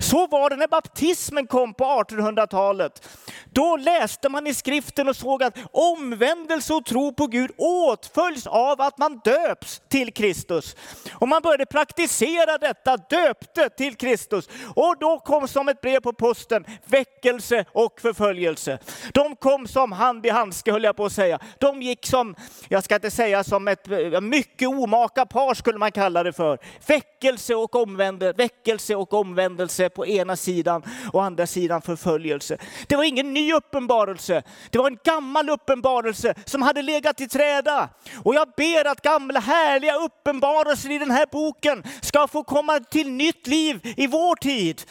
Så 0.00 0.26
var 0.26 0.50
det 0.50 0.56
när 0.56 0.68
baptismen 0.68 1.46
kom 1.46 1.74
på 1.74 1.84
1800-talet. 1.84 3.08
Då 3.52 3.76
läste 3.76 4.28
man 4.28 4.46
i 4.46 4.54
skriften 4.54 5.08
och 5.08 5.16
såg 5.16 5.42
att 5.42 5.58
omvändelse 5.72 6.74
och 6.74 6.84
tro 6.84 7.14
på 7.14 7.26
Gud 7.26 7.50
åtföljs 7.56 8.46
av 8.46 8.80
att 8.80 8.98
man 8.98 9.20
döps 9.24 9.82
till 9.88 10.12
Kristus. 10.12 10.76
Och 11.12 11.28
man 11.28 11.42
började 11.42 11.66
praktisera 11.66 12.58
detta, 12.58 12.96
döpte 12.96 13.68
till 13.68 13.96
Kristus. 13.96 14.48
Och 14.74 14.96
då 15.00 15.18
kom 15.18 15.48
som 15.48 15.68
ett 15.68 15.80
brev 15.80 16.00
på 16.00 16.12
posten 16.12 16.64
väckelse 16.84 17.64
och 17.72 18.00
förföljelse. 18.00 18.78
De 19.12 19.36
kom 19.36 19.66
som 19.66 19.92
hand 19.92 20.26
i 20.26 20.30
handske 20.30 20.72
höll 20.72 20.84
jag 20.84 20.96
på 20.96 21.04
att 21.04 21.12
säga. 21.12 21.38
De 21.58 21.82
gick 21.82 22.06
som, 22.06 22.34
jag 22.68 22.84
ska 22.84 22.94
inte 22.94 23.10
säga 23.10 23.44
som 23.44 23.68
ett 23.68 23.88
eh, 23.90 24.20
mycket 24.20 24.68
omaka 24.68 25.26
par 25.26 25.54
skulle 25.54 25.78
man 25.78 25.92
kalla 25.92 26.22
det 26.22 26.32
för. 26.32 26.58
Väckelse 26.86 27.54
och 27.54 27.76
omvändelse, 27.76 28.36
väckelse 28.36 28.94
och 28.94 29.14
omvändelse 29.14 29.87
på 29.88 30.06
ena 30.06 30.36
sidan 30.36 30.82
och 31.12 31.24
andra 31.24 31.46
sidan 31.46 31.82
förföljelse. 31.82 32.58
Det 32.86 32.96
var 32.96 33.04
ingen 33.04 33.34
ny 33.34 33.52
uppenbarelse. 33.52 34.42
Det 34.70 34.78
var 34.78 34.90
en 34.90 34.98
gammal 35.04 35.50
uppenbarelse 35.50 36.34
som 36.44 36.62
hade 36.62 36.82
legat 36.82 37.20
i 37.20 37.28
träda. 37.28 37.88
Och 38.22 38.34
jag 38.34 38.48
ber 38.56 38.84
att 38.84 39.02
gamla 39.02 39.40
härliga 39.40 39.94
uppenbarelser 39.94 40.90
i 40.90 40.98
den 40.98 41.10
här 41.10 41.26
boken 41.32 41.82
ska 42.00 42.26
få 42.28 42.44
komma 42.44 42.80
till 42.80 43.10
nytt 43.10 43.46
liv 43.46 43.80
i 43.96 44.06
vår 44.06 44.36
tid. 44.36 44.82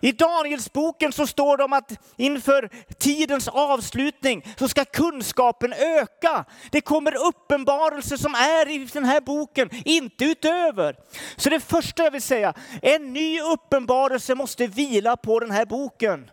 I 0.00 0.12
Danielsboken 0.12 1.12
så 1.12 1.26
står 1.26 1.56
det 1.56 1.64
om 1.64 1.72
att 1.72 1.92
inför 2.16 2.70
tidens 2.98 3.48
avslutning 3.48 4.54
så 4.58 4.68
ska 4.68 4.84
kunskapen 4.84 5.72
öka. 5.72 6.44
Det 6.70 6.80
kommer 6.80 7.26
uppenbarelser 7.26 8.16
som 8.16 8.34
är 8.34 8.70
i 8.70 8.88
den 8.92 9.04
här 9.04 9.20
boken, 9.20 9.70
inte 9.84 10.24
utöver. 10.24 10.96
Så 11.36 11.50
det 11.50 11.60
första 11.60 12.04
jag 12.04 12.10
vill 12.10 12.22
säga, 12.22 12.54
en 12.82 13.12
ny 13.12 13.40
uppenbarelse 13.40 14.34
måste 14.34 14.66
vila 14.66 15.16
på 15.16 15.40
den 15.40 15.50
här 15.50 15.66
boken. 15.66 16.30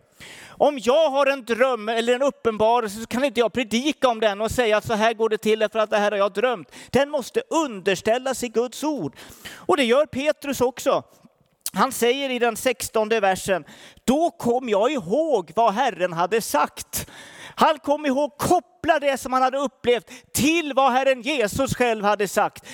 Om 0.57 0.79
jag 0.81 1.09
har 1.09 1.25
en 1.25 1.45
dröm 1.45 1.89
eller 1.89 2.15
en 2.15 2.21
uppenbarelse 2.21 2.99
så 2.99 3.07
kan 3.07 3.23
inte 3.23 3.39
jag 3.39 3.53
predika 3.53 4.07
om 4.07 4.19
den 4.19 4.41
och 4.41 4.51
säga 4.51 4.77
att 4.77 4.85
så 4.85 4.93
här 4.93 5.13
går 5.13 5.29
det 5.29 5.37
till 5.37 5.67
för 5.71 5.79
att 5.79 5.89
det 5.89 5.97
här 5.97 6.11
har 6.11 6.17
jag 6.17 6.33
drömt. 6.33 6.71
Den 6.89 7.09
måste 7.09 7.41
underställas 7.49 8.43
i 8.43 8.47
Guds 8.47 8.83
ord. 8.83 9.15
Och 9.55 9.77
det 9.77 9.83
gör 9.83 10.05
Petrus 10.05 10.61
också. 10.61 11.03
Han 11.73 11.91
säger 11.91 12.29
i 12.29 12.39
den 12.39 12.55
sextonde 12.55 13.19
versen, 13.19 13.65
då 14.03 14.29
kom 14.29 14.69
jag 14.69 14.91
ihåg 14.91 15.51
vad 15.55 15.73
Herren 15.73 16.13
hade 16.13 16.41
sagt. 16.41 17.07
Han 17.55 17.79
kom 17.79 18.05
ihåg, 18.05 18.37
koppla 18.37 18.99
det 18.99 19.17
som 19.17 19.33
han 19.33 19.41
hade 19.41 19.57
upplevt 19.57 20.33
till 20.33 20.73
vad 20.75 20.91
Herren 20.91 21.21
Jesus 21.21 21.75
själv 21.75 22.05
hade 22.05 22.27
sagt. 22.27 22.65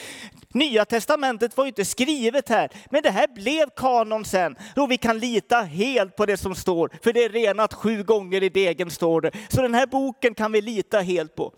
Nya 0.53 0.85
testamentet 0.85 1.57
var 1.57 1.65
ju 1.65 1.67
inte 1.67 1.85
skrivet 1.85 2.49
här, 2.49 2.69
men 2.91 3.03
det 3.03 3.09
här 3.09 3.27
blev 3.27 3.69
kanon 3.75 4.25
sen. 4.25 4.55
Och 4.75 4.91
vi 4.91 4.97
kan 4.97 5.19
lita 5.19 5.61
helt 5.61 6.15
på 6.15 6.25
det 6.25 6.37
som 6.37 6.55
står, 6.55 6.91
för 7.03 7.13
det 7.13 7.23
är 7.23 7.29
renat 7.29 7.73
sju 7.73 8.03
gånger 8.03 8.43
i 8.43 8.49
degen 8.49 8.91
står 8.91 9.21
det. 9.21 9.31
Så 9.49 9.61
den 9.61 9.73
här 9.73 9.87
boken 9.87 10.33
kan 10.33 10.51
vi 10.51 10.61
lita 10.61 10.99
helt 10.99 11.35
på. 11.35 11.53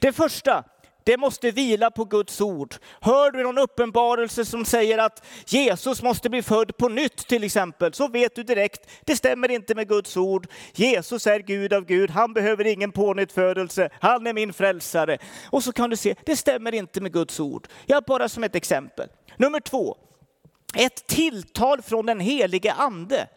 Det 0.00 0.12
första, 0.12 0.64
det 1.04 1.16
måste 1.16 1.50
vila 1.50 1.90
på 1.90 2.04
Guds 2.04 2.40
ord. 2.40 2.74
Hör 3.00 3.30
du 3.30 3.42
någon 3.42 3.58
uppenbarelse 3.58 4.44
som 4.44 4.64
säger 4.64 4.98
att 4.98 5.24
Jesus 5.46 6.02
måste 6.02 6.30
bli 6.30 6.42
född 6.42 6.76
på 6.76 6.88
nytt 6.88 7.16
till 7.16 7.44
exempel, 7.44 7.92
så 7.92 8.08
vet 8.08 8.36
du 8.36 8.42
direkt, 8.42 8.90
det 9.04 9.16
stämmer 9.16 9.50
inte 9.50 9.74
med 9.74 9.88
Guds 9.88 10.16
ord. 10.16 10.46
Jesus 10.74 11.26
är 11.26 11.40
Gud 11.40 11.72
av 11.72 11.84
Gud, 11.84 12.10
han 12.10 12.32
behöver 12.32 12.66
ingen 12.66 12.92
pånyttfödelse, 12.92 13.90
han 14.00 14.26
är 14.26 14.32
min 14.32 14.52
frälsare. 14.52 15.18
Och 15.50 15.64
så 15.64 15.72
kan 15.72 15.90
du 15.90 15.96
se, 15.96 16.14
det 16.26 16.36
stämmer 16.36 16.74
inte 16.74 17.00
med 17.00 17.12
Guds 17.12 17.40
ord. 17.40 17.68
Jag 17.86 18.04
bara 18.04 18.28
som 18.28 18.44
ett 18.44 18.54
exempel. 18.54 19.08
Nummer 19.36 19.60
två, 19.60 19.96
ett 20.74 21.06
tilltal 21.06 21.82
från 21.82 22.06
den 22.06 22.20
helige 22.20 22.72
ande. 22.72 23.28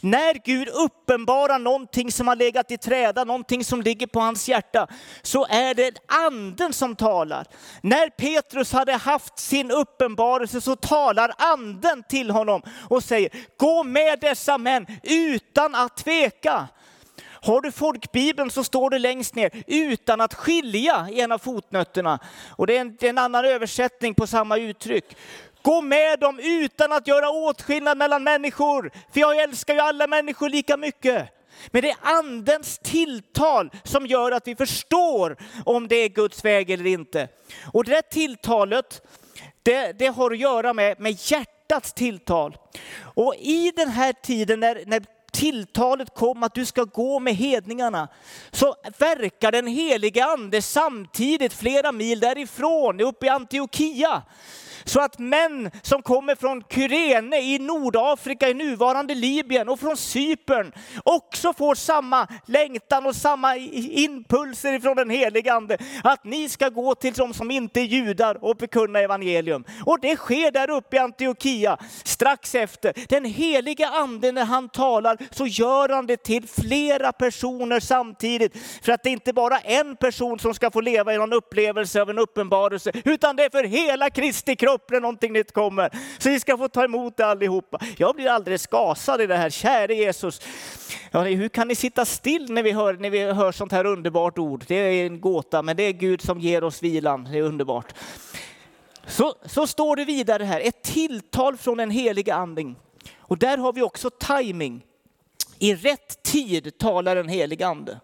När 0.00 0.34
Gud 0.44 0.68
uppenbarar 0.68 1.58
någonting 1.58 2.12
som 2.12 2.28
har 2.28 2.36
legat 2.36 2.70
i 2.70 2.78
träda, 2.78 3.24
någonting 3.24 3.64
som 3.64 3.82
ligger 3.82 4.06
på 4.06 4.20
hans 4.20 4.48
hjärta, 4.48 4.86
så 5.22 5.46
är 5.46 5.74
det 5.74 5.98
anden 6.06 6.72
som 6.72 6.96
talar. 6.96 7.46
När 7.82 8.08
Petrus 8.08 8.72
hade 8.72 8.92
haft 8.92 9.38
sin 9.38 9.70
uppenbarelse 9.70 10.60
så 10.60 10.76
talar 10.76 11.32
anden 11.38 12.02
till 12.08 12.30
honom 12.30 12.62
och 12.88 13.04
säger, 13.04 13.30
gå 13.56 13.84
med 13.84 14.20
dessa 14.20 14.58
män 14.58 14.86
utan 15.02 15.74
att 15.74 15.96
tveka. 15.96 16.68
Har 17.42 17.60
du 17.60 17.72
folkbibeln 17.72 18.50
så 18.50 18.64
står 18.64 18.90
det 18.90 18.98
längst 18.98 19.34
ner, 19.34 19.50
utan 19.66 20.20
att 20.20 20.34
skilja 20.34 21.08
i 21.10 21.20
en 21.20 21.32
av 21.32 21.38
fotnötterna. 21.38 22.18
Och 22.50 22.66
det 22.66 22.76
är 22.76 22.80
en, 22.80 22.96
det 22.96 23.06
är 23.06 23.10
en 23.10 23.18
annan 23.18 23.44
översättning 23.44 24.14
på 24.14 24.26
samma 24.26 24.56
uttryck. 24.56 25.16
Gå 25.62 25.80
med 25.80 26.20
dem 26.20 26.38
utan 26.42 26.92
att 26.92 27.06
göra 27.06 27.30
åtskillnad 27.30 27.98
mellan 27.98 28.22
människor. 28.22 28.90
För 29.12 29.20
jag 29.20 29.42
älskar 29.42 29.74
ju 29.74 29.80
alla 29.80 30.06
människor 30.06 30.48
lika 30.48 30.76
mycket. 30.76 31.28
Men 31.70 31.82
det 31.82 31.90
är 31.90 31.96
andens 32.00 32.78
tilltal 32.78 33.70
som 33.84 34.06
gör 34.06 34.32
att 34.32 34.48
vi 34.48 34.56
förstår 34.56 35.36
om 35.64 35.88
det 35.88 35.96
är 35.96 36.08
Guds 36.08 36.44
väg 36.44 36.70
eller 36.70 36.86
inte. 36.86 37.28
Och 37.72 37.84
det 37.84 37.90
där 37.90 38.02
tilltalet, 38.02 39.02
det, 39.62 39.92
det 39.98 40.06
har 40.06 40.30
att 40.30 40.38
göra 40.38 40.74
med, 40.74 41.00
med 41.00 41.12
hjärtats 41.12 41.92
tilltal. 41.92 42.56
Och 43.14 43.34
i 43.34 43.72
den 43.76 43.88
här 43.88 44.12
tiden 44.12 44.60
när, 44.60 44.82
när 44.86 45.04
tilltalet 45.32 46.14
kom 46.14 46.42
att 46.42 46.54
du 46.54 46.66
ska 46.66 46.84
gå 46.84 47.18
med 47.18 47.34
hedningarna, 47.34 48.08
så 48.50 48.74
verkar 48.98 49.52
den 49.52 49.66
heliga 49.66 50.24
ande 50.24 50.62
samtidigt 50.62 51.52
flera 51.52 51.92
mil 51.92 52.20
därifrån, 52.20 53.00
uppe 53.00 53.26
i 53.26 53.28
Antiochia. 53.28 54.22
Så 54.84 55.00
att 55.00 55.18
män 55.18 55.70
som 55.82 56.02
kommer 56.02 56.34
från 56.34 56.62
Kyrene 56.70 57.36
i 57.36 57.58
Nordafrika, 57.58 58.48
i 58.48 58.54
nuvarande 58.54 59.14
Libyen 59.14 59.68
och 59.68 59.80
från 59.80 59.96
Cypern 59.96 60.72
också 61.04 61.52
får 61.52 61.74
samma 61.74 62.26
längtan 62.46 63.06
och 63.06 63.16
samma 63.16 63.56
impulser 63.56 64.78
från 64.78 64.96
den 64.96 65.10
helige 65.10 65.52
Ande. 65.52 65.78
Att 66.04 66.24
ni 66.24 66.48
ska 66.48 66.68
gå 66.68 66.94
till 66.94 67.12
de 67.12 67.34
som 67.34 67.50
inte 67.50 67.80
är 67.80 67.84
judar 67.84 68.44
och 68.44 68.56
bekunna 68.56 68.98
evangelium. 68.98 69.64
Och 69.86 70.00
det 70.00 70.16
sker 70.16 70.50
där 70.50 70.70
uppe 70.70 70.96
i 70.96 70.98
Antiochia 70.98 71.78
strax 72.04 72.54
efter. 72.54 72.92
Den 73.08 73.24
helige 73.24 73.88
Ande 73.88 74.32
när 74.32 74.44
han 74.44 74.68
talar 74.68 75.18
så 75.30 75.46
gör 75.46 75.88
han 75.88 76.06
det 76.06 76.16
till 76.16 76.48
flera 76.48 77.12
personer 77.12 77.80
samtidigt. 77.80 78.56
För 78.82 78.92
att 78.92 79.02
det 79.02 79.10
inte 79.10 79.32
bara 79.32 79.58
är 79.58 79.80
en 79.80 79.96
person 79.96 80.38
som 80.38 80.54
ska 80.54 80.70
få 80.70 80.80
leva 80.80 81.14
i 81.14 81.18
någon 81.18 81.32
upplevelse 81.32 82.02
av 82.02 82.10
en 82.10 82.18
uppenbarelse, 82.18 82.92
utan 83.04 83.36
det 83.36 83.44
är 83.44 83.50
för 83.50 83.64
hela 83.64 84.10
Kristi 84.10 84.56
kropp 84.56 84.69
upp 84.74 84.90
när 84.90 85.00
någonting 85.00 85.32
nytt 85.32 85.52
kommer. 85.52 85.90
Så 86.18 86.30
vi 86.30 86.40
ska 86.40 86.56
få 86.56 86.68
ta 86.68 86.84
emot 86.84 87.16
det 87.16 87.26
allihopa. 87.26 87.78
Jag 87.96 88.14
blir 88.14 88.28
alldeles 88.28 88.66
gasad 88.66 89.20
i 89.20 89.26
det 89.26 89.36
här. 89.36 89.50
Käre 89.50 89.94
Jesus, 89.94 90.40
ja, 91.10 91.22
hur 91.22 91.48
kan 91.48 91.68
ni 91.68 91.74
sitta 91.74 92.04
still 92.04 92.52
när 92.52 92.62
vi, 92.62 92.72
hör, 92.72 92.94
när 92.94 93.10
vi 93.10 93.32
hör 93.32 93.52
sånt 93.52 93.72
här 93.72 93.86
underbart 93.86 94.38
ord? 94.38 94.64
Det 94.68 94.74
är 94.74 95.06
en 95.06 95.20
gåta, 95.20 95.62
men 95.62 95.76
det 95.76 95.82
är 95.82 95.92
Gud 95.92 96.22
som 96.22 96.40
ger 96.40 96.64
oss 96.64 96.82
vilan. 96.82 97.28
Det 97.32 97.38
är 97.38 97.42
underbart. 97.42 97.94
Så, 99.06 99.34
så 99.46 99.66
står 99.66 99.96
det 99.96 100.04
vidare 100.04 100.44
här, 100.44 100.60
ett 100.60 100.82
tilltal 100.82 101.56
från 101.56 101.78
den 101.78 101.90
heliga 101.90 102.34
anden. 102.34 102.76
Och 103.18 103.38
där 103.38 103.58
har 103.58 103.72
vi 103.72 103.82
också 103.82 104.10
timing. 104.10 104.82
I 105.58 105.74
rätt 105.74 106.22
tid 106.22 106.78
talar 106.78 107.16
den 107.16 107.28
heliga 107.28 107.66
ande. 107.66 108.00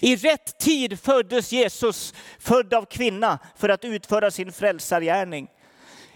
I 0.00 0.16
rätt 0.16 0.58
tid 0.58 1.00
föddes 1.00 1.52
Jesus, 1.52 2.14
född 2.38 2.74
av 2.74 2.84
kvinna, 2.84 3.38
för 3.56 3.68
att 3.68 3.84
utföra 3.84 4.30
sin 4.30 4.52
frälsargärning. 4.52 5.48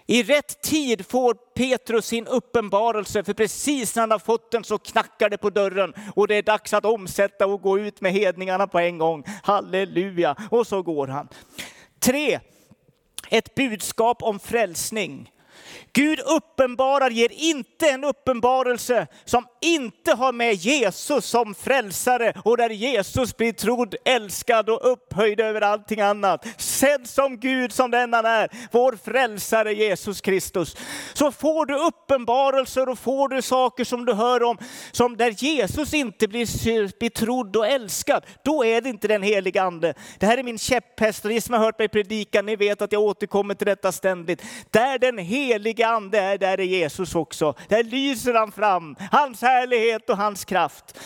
I 0.07 0.23
rätt 0.23 0.63
tid 0.63 1.07
får 1.07 1.35
Petrus 1.35 2.07
sin 2.07 2.27
uppenbarelse, 2.27 3.25
för 3.25 3.35
precis 3.35 3.95
när 3.95 4.01
han 4.03 4.11
har 4.11 4.19
fått 4.19 4.51
den 4.51 4.65
så 4.65 4.79
knackar 4.79 5.31
det 5.31 5.39
på 5.39 5.51
dörren 5.51 5.95
och 6.15 6.29
det 6.29 6.35
är 6.35 6.43
dags 6.43 6.75
att 6.75 6.85
omsätta 6.85 7.47
och 7.47 7.63
gå 7.63 7.79
ut 7.79 8.01
med 8.01 8.13
hedningarna 8.13 8.67
på 8.67 8.79
en 8.79 8.99
gång. 8.99 9.25
Halleluja! 9.43 10.37
Och 10.51 10.67
så 10.67 10.83
går 10.83 11.07
han. 11.07 11.29
Tre, 11.99 12.41
ett 13.31 13.55
budskap 13.55 14.23
om 14.23 14.39
frälsning. 14.39 15.31
Gud 15.97 16.21
uppenbarar, 16.21 17.11
ger 17.11 17.33
inte 17.33 17.91
en 17.91 18.05
uppenbarelse 18.05 19.07
som 19.25 19.47
inte 19.61 20.12
har 20.12 20.33
med 20.33 20.55
Jesus 20.55 21.26
som 21.26 21.55
frälsare 21.55 22.33
och 22.45 22.57
där 22.57 22.71
Jesus 22.71 23.37
blir 23.37 23.53
trodd, 23.53 23.95
älskad 24.05 24.71
och 24.71 24.93
upphöjd 24.93 25.41
över 25.41 25.61
allting 25.61 26.00
annat. 26.00 26.47
Sedd 26.59 27.09
som 27.09 27.41
Gud 27.41 27.73
som 27.73 27.91
den 27.91 28.12
han 28.12 28.25
är, 28.25 28.50
vår 28.71 28.99
frälsare 29.05 29.73
Jesus 29.73 30.21
Kristus. 30.21 30.76
Så 31.15 31.33
får 31.33 31.67
du 31.67 31.75
uppenbarelser 31.75 32.88
och 32.88 32.99
får 32.99 33.29
du 33.29 33.43
saker 33.43 33.85
som 33.85 34.05
du 34.05 34.12
hör 34.12 34.43
om, 34.43 34.59
som 34.93 35.17
där 35.17 35.31
Jesus 35.31 35.95
inte 35.95 36.29
blir 36.29 36.99
betrodd 37.00 37.57
och 37.57 37.67
älskad, 37.67 38.26
då 38.45 38.65
är 38.65 38.81
det 38.81 38.88
inte 38.88 39.09
den 39.09 39.23
heliga 39.23 39.62
ande. 39.62 39.95
Det 40.19 40.26
här 40.26 40.38
är 40.38 40.43
min 40.43 40.59
käpphäst 40.59 41.25
och 41.25 41.31
ni 41.31 41.41
som 41.41 41.55
har 41.55 41.61
hört 41.61 41.79
mig 41.79 41.88
predika, 41.88 42.43
ni 42.43 42.57
vet 42.57 42.83
att 42.83 42.93
jag 42.93 43.03
återkommer 43.03 43.55
till 43.55 43.67
detta 43.67 43.93
ständigt. 43.93 44.43
Där 44.71 44.99
den 44.99 45.19
heliga 45.19 45.86
ande 45.88 46.19
är, 46.19 46.38
där 46.38 46.61
är 46.61 46.64
Jesus 46.64 47.14
också. 47.14 47.55
Där 47.69 47.83
lyser 47.83 48.35
han 48.35 48.52
fram, 48.52 48.97
hans 49.12 49.43
härlighet 49.43 50.11
och 50.11 50.16
hans 50.16 50.45
kraft. 50.45 50.99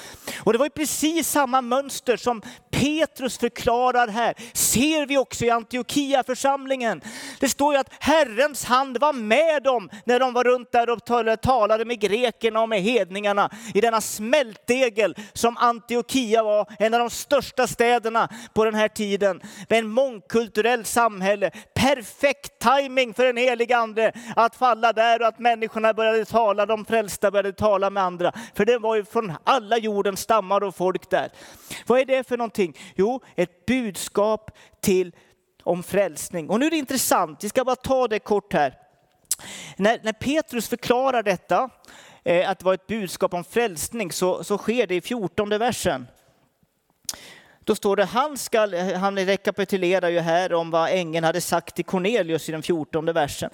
Och 0.44 0.52
det 0.52 0.58
var 0.58 0.66
ju 0.66 0.70
precis 0.70 1.28
samma 1.28 1.60
mönster 1.60 2.16
som 2.16 2.42
Petrus 2.70 3.38
förklarar 3.38 4.08
här, 4.08 4.34
ser 4.52 5.06
vi 5.06 5.18
också 5.18 5.44
i 5.44 5.50
Antiochia 5.50 6.22
församlingen. 6.22 7.00
Det 7.40 7.48
står 7.48 7.74
ju 7.74 7.80
att 7.80 7.92
Herrens 7.98 8.64
hand 8.64 8.98
var 9.00 9.12
med 9.12 9.62
dem 9.62 9.90
när 10.04 10.20
de 10.20 10.32
var 10.32 10.44
runt 10.44 10.72
där 10.72 10.90
och 10.90 11.04
talade 11.42 11.84
med 11.84 12.00
grekerna 12.00 12.60
och 12.60 12.68
med 12.68 12.82
hedningarna 12.82 13.50
i 13.74 13.80
denna 13.80 14.00
smältdegel 14.00 15.14
som 15.32 15.56
Antiochia 15.56 16.42
var, 16.42 16.66
en 16.78 16.94
av 16.94 17.00
de 17.00 17.10
största 17.10 17.66
städerna 17.66 18.28
på 18.54 18.64
den 18.64 18.74
här 18.74 18.88
tiden. 18.88 19.40
Med 19.68 19.78
en 19.78 19.88
mångkulturell 19.88 20.84
samhälle, 20.84 21.50
perfekt 21.74 22.58
timing 22.58 23.14
för 23.14 23.24
den 23.24 23.36
helige 23.36 23.76
ande 23.76 24.12
att 24.36 24.56
falla 24.60 24.92
där 24.92 25.20
och 25.20 25.28
att 25.28 25.38
människorna 25.38 25.94
började 25.94 26.24
tala, 26.24 26.66
de 26.66 26.84
frälsta 26.84 27.30
började 27.30 27.52
tala 27.52 27.90
med 27.90 28.02
andra. 28.02 28.32
För 28.54 28.64
det 28.64 28.78
var 28.78 28.96
ju 28.96 29.04
från 29.04 29.32
alla 29.44 29.78
jordens 29.78 30.20
stammar 30.20 30.60
och 30.60 30.76
folk 30.76 31.10
där. 31.10 31.30
Vad 31.86 32.00
är 32.00 32.04
det 32.04 32.28
för 32.28 32.36
någonting? 32.36 32.76
Jo, 32.96 33.20
ett 33.36 33.66
budskap 33.66 34.50
till 34.80 35.14
om 35.62 35.82
frälsning. 35.82 36.50
Och 36.50 36.60
nu 36.60 36.66
är 36.66 36.70
det 36.70 36.76
intressant, 36.76 37.44
vi 37.44 37.48
ska 37.48 37.64
bara 37.64 37.76
ta 37.76 38.08
det 38.08 38.18
kort 38.18 38.52
här. 38.52 38.74
När, 39.76 39.98
när 40.02 40.12
Petrus 40.12 40.68
förklarar 40.68 41.22
detta, 41.22 41.70
eh, 42.24 42.50
att 42.50 42.58
det 42.58 42.64
var 42.64 42.74
ett 42.74 42.86
budskap 42.86 43.34
om 43.34 43.44
frälsning, 43.44 44.12
så, 44.12 44.44
så 44.44 44.58
sker 44.58 44.86
det 44.86 44.94
i 44.94 45.00
14 45.00 45.48
versen. 45.48 46.06
Då 47.64 47.74
står 47.74 47.96
det, 47.96 48.04
han, 48.04 48.38
ska, 48.38 48.78
han 48.96 49.18
rekapitulerar 49.18 50.08
ju 50.08 50.18
här 50.18 50.52
om 50.52 50.70
vad 50.70 50.90
ängeln 50.90 51.24
hade 51.24 51.40
sagt 51.40 51.76
till 51.76 51.84
Cornelius 51.84 52.48
i 52.48 52.52
den 52.52 52.62
14 52.62 53.06
versen. 53.06 53.50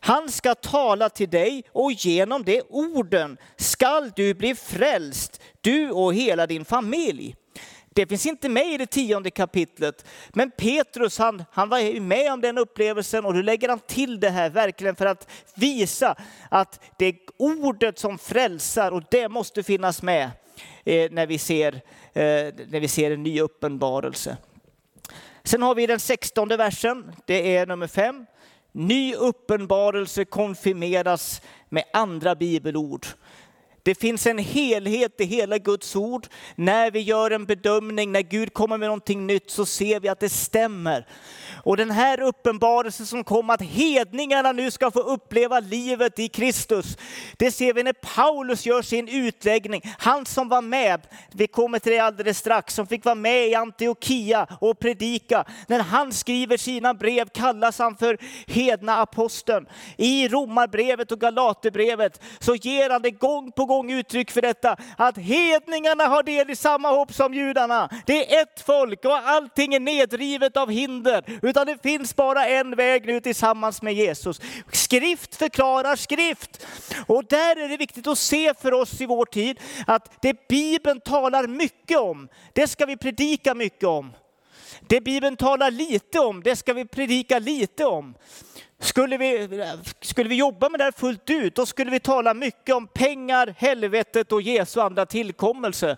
Han 0.00 0.28
ska 0.28 0.54
tala 0.54 1.08
till 1.08 1.30
dig 1.30 1.64
och 1.72 1.92
genom 1.92 2.44
det 2.44 2.62
orden 2.68 3.36
skall 3.56 4.12
du 4.16 4.34
bli 4.34 4.54
frälst, 4.54 5.40
du 5.60 5.90
och 5.90 6.14
hela 6.14 6.46
din 6.46 6.64
familj. 6.64 7.36
Det 7.96 8.06
finns 8.06 8.26
inte 8.26 8.48
med 8.48 8.72
i 8.72 8.76
det 8.76 8.86
tionde 8.86 9.30
kapitlet. 9.30 10.06
Men 10.28 10.50
Petrus 10.50 11.18
han, 11.18 11.44
han 11.52 11.68
var 11.68 12.00
med 12.00 12.32
om 12.32 12.40
den 12.40 12.58
upplevelsen 12.58 13.24
och 13.24 13.34
nu 13.34 13.42
lägger 13.42 13.68
han 13.68 13.78
till 13.78 14.20
det 14.20 14.30
här 14.30 14.50
verkligen 14.50 14.96
för 14.96 15.06
att 15.06 15.30
visa 15.54 16.16
att 16.50 16.80
det 16.98 17.06
är 17.06 17.14
ordet 17.38 17.98
som 17.98 18.18
frälsar 18.18 18.90
och 18.90 19.02
det 19.10 19.28
måste 19.28 19.62
finnas 19.62 20.02
med 20.02 20.30
Eh, 20.84 21.10
när, 21.10 21.26
vi 21.26 21.38
ser, 21.38 21.74
eh, 22.12 22.54
när 22.68 22.80
vi 22.80 22.88
ser 22.88 23.10
en 23.10 23.22
ny 23.22 23.40
uppenbarelse. 23.40 24.36
Sen 25.44 25.62
har 25.62 25.74
vi 25.74 25.86
den 25.86 26.00
sextonde 26.00 26.56
versen, 26.56 27.12
det 27.26 27.56
är 27.56 27.66
nummer 27.66 27.86
fem. 27.86 28.26
Ny 28.72 29.14
uppenbarelse 29.14 30.24
konfirmeras 30.24 31.42
med 31.68 31.84
andra 31.92 32.34
bibelord. 32.34 33.06
Det 33.86 33.94
finns 33.94 34.26
en 34.26 34.38
helhet 34.38 35.20
i 35.20 35.24
hela 35.24 35.58
Guds 35.58 35.96
ord. 35.96 36.26
När 36.54 36.90
vi 36.90 37.00
gör 37.00 37.30
en 37.30 37.44
bedömning, 37.44 38.12
när 38.12 38.22
Gud 38.22 38.54
kommer 38.54 38.78
med 38.78 38.88
någonting 38.88 39.26
nytt 39.26 39.50
så 39.50 39.66
ser 39.66 40.00
vi 40.00 40.08
att 40.08 40.20
det 40.20 40.28
stämmer. 40.28 41.06
Och 41.62 41.76
den 41.76 41.90
här 41.90 42.20
uppenbarelsen 42.20 43.06
som 43.06 43.24
kom 43.24 43.50
att 43.50 43.62
hedningarna 43.62 44.52
nu 44.52 44.70
ska 44.70 44.90
få 44.90 45.00
uppleva 45.00 45.60
livet 45.60 46.18
i 46.18 46.28
Kristus. 46.28 46.96
Det 47.36 47.50
ser 47.50 47.74
vi 47.74 47.82
när 47.82 47.92
Paulus 47.92 48.66
gör 48.66 48.82
sin 48.82 49.08
utläggning. 49.08 49.82
Han 49.98 50.26
som 50.26 50.48
var 50.48 50.62
med, 50.62 51.00
vi 51.32 51.46
kommer 51.46 51.78
till 51.78 51.92
det 51.92 51.98
alldeles 51.98 52.38
strax, 52.38 52.74
som 52.74 52.86
fick 52.86 53.04
vara 53.04 53.14
med 53.14 53.48
i 53.48 53.54
Antiochia 53.54 54.46
och 54.60 54.78
predika. 54.78 55.44
När 55.66 55.80
han 55.80 56.12
skriver 56.12 56.56
sina 56.56 56.94
brev 56.94 57.28
kallas 57.28 57.78
han 57.78 57.96
för 57.96 58.18
hedna 58.46 58.96
aposteln. 58.96 59.66
I 59.96 60.28
Romarbrevet 60.28 61.12
och 61.12 61.20
Galaterbrevet 61.20 62.22
så 62.38 62.54
ger 62.54 62.90
han 62.90 63.02
det 63.02 63.10
gång 63.10 63.52
på 63.52 63.64
gång 63.64 63.75
uttryck 63.84 64.30
för 64.30 64.42
detta, 64.42 64.76
att 64.96 65.18
hedningarna 65.18 66.04
har 66.04 66.22
del 66.22 66.50
i 66.50 66.56
samma 66.56 66.90
hopp 66.90 67.14
som 67.14 67.34
judarna. 67.34 67.88
Det 68.06 68.34
är 68.34 68.42
ett 68.42 68.60
folk 68.66 69.04
och 69.04 69.28
allting 69.28 69.74
är 69.74 69.80
nedrivet 69.80 70.56
av 70.56 70.70
hinder 70.70 71.38
utan 71.42 71.66
det 71.66 71.82
finns 71.82 72.16
bara 72.16 72.46
en 72.46 72.76
väg 72.76 73.06
nu 73.06 73.20
tillsammans 73.20 73.82
med 73.82 73.94
Jesus. 73.94 74.40
Skrift 74.72 75.36
förklarar 75.36 75.96
skrift. 75.96 76.66
Och 77.06 77.24
där 77.24 77.64
är 77.64 77.68
det 77.68 77.76
viktigt 77.76 78.06
att 78.06 78.18
se 78.18 78.54
för 78.54 78.72
oss 78.72 79.00
i 79.00 79.06
vår 79.06 79.24
tid 79.24 79.60
att 79.86 80.22
det 80.22 80.48
Bibeln 80.48 81.00
talar 81.00 81.46
mycket 81.46 81.98
om, 81.98 82.28
det 82.52 82.68
ska 82.68 82.86
vi 82.86 82.96
predika 82.96 83.54
mycket 83.54 83.88
om. 83.88 84.12
Det 84.80 85.00
Bibeln 85.00 85.36
talar 85.36 85.70
lite 85.70 86.20
om, 86.20 86.42
det 86.42 86.56
ska 86.56 86.72
vi 86.72 86.84
predika 86.84 87.38
lite 87.38 87.84
om. 87.84 88.14
Skulle 88.78 89.16
vi, 89.16 89.48
skulle 90.00 90.28
vi 90.28 90.34
jobba 90.34 90.68
med 90.68 90.80
det 90.80 90.84
här 90.84 90.92
fullt 90.92 91.30
ut, 91.30 91.54
då 91.54 91.66
skulle 91.66 91.90
vi 91.90 92.00
tala 92.00 92.34
mycket 92.34 92.74
om 92.74 92.86
pengar, 92.86 93.54
helvetet 93.58 94.32
och 94.32 94.42
Jesu 94.42 94.80
andra 94.80 95.06
tillkommelse. 95.06 95.96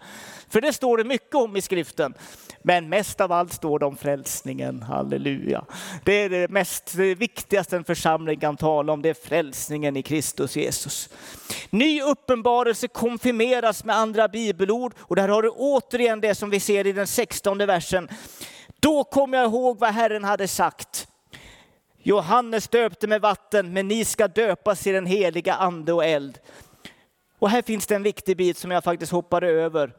För 0.48 0.60
det 0.60 0.72
står 0.72 0.96
det 0.96 1.04
mycket 1.04 1.34
om 1.34 1.56
i 1.56 1.62
skriften. 1.62 2.14
Men 2.62 2.88
mest 2.88 3.20
av 3.20 3.32
allt 3.32 3.52
står 3.52 3.78
det 3.78 3.86
om 3.86 3.96
frälsningen, 3.96 4.82
halleluja. 4.82 5.64
Det 6.04 6.12
är 6.12 6.30
det, 6.30 6.50
mest, 6.50 6.96
det 6.96 7.14
viktigaste 7.14 7.76
en 7.76 7.84
församling 7.84 8.40
kan 8.40 8.56
tala 8.56 8.92
om, 8.92 9.02
det 9.02 9.08
är 9.08 9.28
frälsningen 9.28 9.96
i 9.96 10.02
Kristus 10.02 10.56
Jesus. 10.56 11.08
Ny 11.70 12.02
uppenbarelse 12.02 12.88
konfirmeras 12.88 13.84
med 13.84 13.96
andra 13.96 14.28
bibelord 14.28 14.94
och 14.98 15.16
där 15.16 15.28
har 15.28 15.42
du 15.42 15.48
återigen 15.48 16.20
det 16.20 16.34
som 16.34 16.50
vi 16.50 16.60
ser 16.60 16.86
i 16.86 16.92
den 16.92 17.06
16 17.06 17.58
versen. 17.58 18.08
Då 18.80 19.04
kom 19.04 19.32
jag 19.32 19.44
ihåg 19.44 19.78
vad 19.78 19.90
Herren 19.90 20.24
hade 20.24 20.48
sagt. 20.48 21.08
Johannes 22.08 22.68
döpte 22.68 23.06
med 23.06 23.20
vatten, 23.20 23.72
men 23.72 23.88
ni 23.88 24.04
ska 24.04 24.28
döpas 24.28 24.86
i 24.86 24.92
den 24.92 25.06
heliga 25.06 25.54
ande 25.54 25.92
och 25.92 26.04
eld. 26.04 26.38
Och 27.38 27.50
här 27.50 27.62
finns 27.62 27.86
det 27.86 27.96
en 27.96 28.02
viktig 28.02 28.36
bit 28.36 28.58
som 28.58 28.70
jag 28.70 28.84
faktiskt 28.84 29.12
hoppade 29.12 29.48
över. 29.48 29.92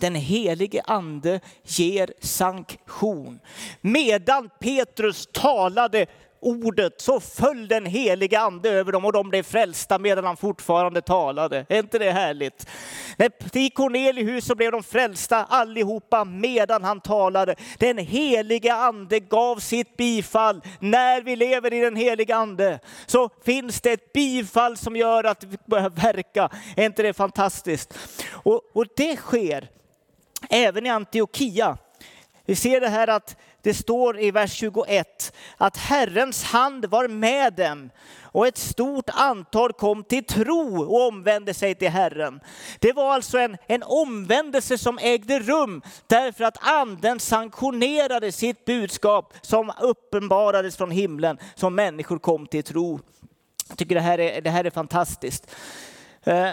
Den 0.00 0.14
helige 0.14 0.82
ande 0.86 1.40
ger 1.62 2.12
sanktion. 2.20 3.40
Medan 3.80 4.50
Petrus 4.60 5.28
talade 5.32 6.06
ordet 6.46 7.00
så 7.00 7.20
föll 7.20 7.68
den 7.68 7.86
heliga 7.86 8.40
ande 8.40 8.70
över 8.70 8.92
dem 8.92 9.04
och 9.04 9.12
de 9.12 9.28
blev 9.28 9.42
frälsta 9.42 9.98
medan 9.98 10.24
han 10.24 10.36
fortfarande 10.36 11.02
talade. 11.02 11.66
Är 11.68 11.78
inte 11.78 11.98
det 11.98 12.10
härligt? 12.10 12.68
När 13.16 13.56
I 13.56 13.70
Cornelius 13.70 14.44
så 14.44 14.54
blev 14.54 14.72
de 14.72 14.82
frälsta 14.82 15.44
allihopa 15.44 16.24
medan 16.24 16.84
han 16.84 17.00
talade. 17.00 17.54
Den 17.78 17.98
heliga 17.98 18.74
ande 18.74 19.20
gav 19.20 19.56
sitt 19.56 19.96
bifall. 19.96 20.60
När 20.80 21.22
vi 21.22 21.36
lever 21.36 21.72
i 21.72 21.80
den 21.80 21.96
heliga 21.96 22.36
ande 22.36 22.78
så 23.06 23.30
finns 23.44 23.80
det 23.80 23.92
ett 23.92 24.12
bifall 24.12 24.76
som 24.76 24.96
gör 24.96 25.24
att 25.24 25.44
vi 25.44 25.56
börjar 25.66 25.90
verka. 25.90 26.50
Är 26.76 26.84
inte 26.84 27.02
det 27.02 27.12
fantastiskt? 27.12 27.98
Och, 28.32 28.60
och 28.72 28.86
det 28.96 29.16
sker 29.16 29.68
även 30.50 30.86
i 30.86 30.88
Antiochia. 30.88 31.78
Vi 32.46 32.56
ser 32.56 32.80
det 32.80 32.88
här 32.88 33.08
att 33.08 33.36
det 33.62 33.74
står 33.74 34.20
i 34.20 34.30
vers 34.30 34.52
21 34.52 35.32
att 35.56 35.76
Herrens 35.76 36.44
hand 36.44 36.84
var 36.84 37.08
med 37.08 37.52
dem 37.52 37.90
och 38.22 38.46
ett 38.46 38.58
stort 38.58 39.10
antal 39.12 39.72
kom 39.72 40.04
till 40.04 40.24
tro 40.24 40.82
och 40.82 41.08
omvände 41.08 41.54
sig 41.54 41.74
till 41.74 41.88
Herren. 41.88 42.40
Det 42.78 42.92
var 42.92 43.14
alltså 43.14 43.38
en, 43.38 43.56
en 43.66 43.82
omvändelse 43.82 44.78
som 44.78 44.98
ägde 44.98 45.38
rum 45.38 45.82
därför 46.06 46.44
att 46.44 46.58
anden 46.60 47.20
sanktionerade 47.20 48.32
sitt 48.32 48.64
budskap 48.64 49.34
som 49.42 49.72
uppenbarades 49.80 50.76
från 50.76 50.90
himlen 50.90 51.38
som 51.54 51.74
människor 51.74 52.18
kom 52.18 52.46
till 52.46 52.64
tro. 52.64 53.00
Jag 53.68 53.78
tycker 53.78 53.94
det 53.94 54.00
här 54.00 54.20
är, 54.20 54.40
det 54.40 54.50
här 54.50 54.64
är 54.64 54.70
fantastiskt. 54.70 55.50
Eh, 56.22 56.50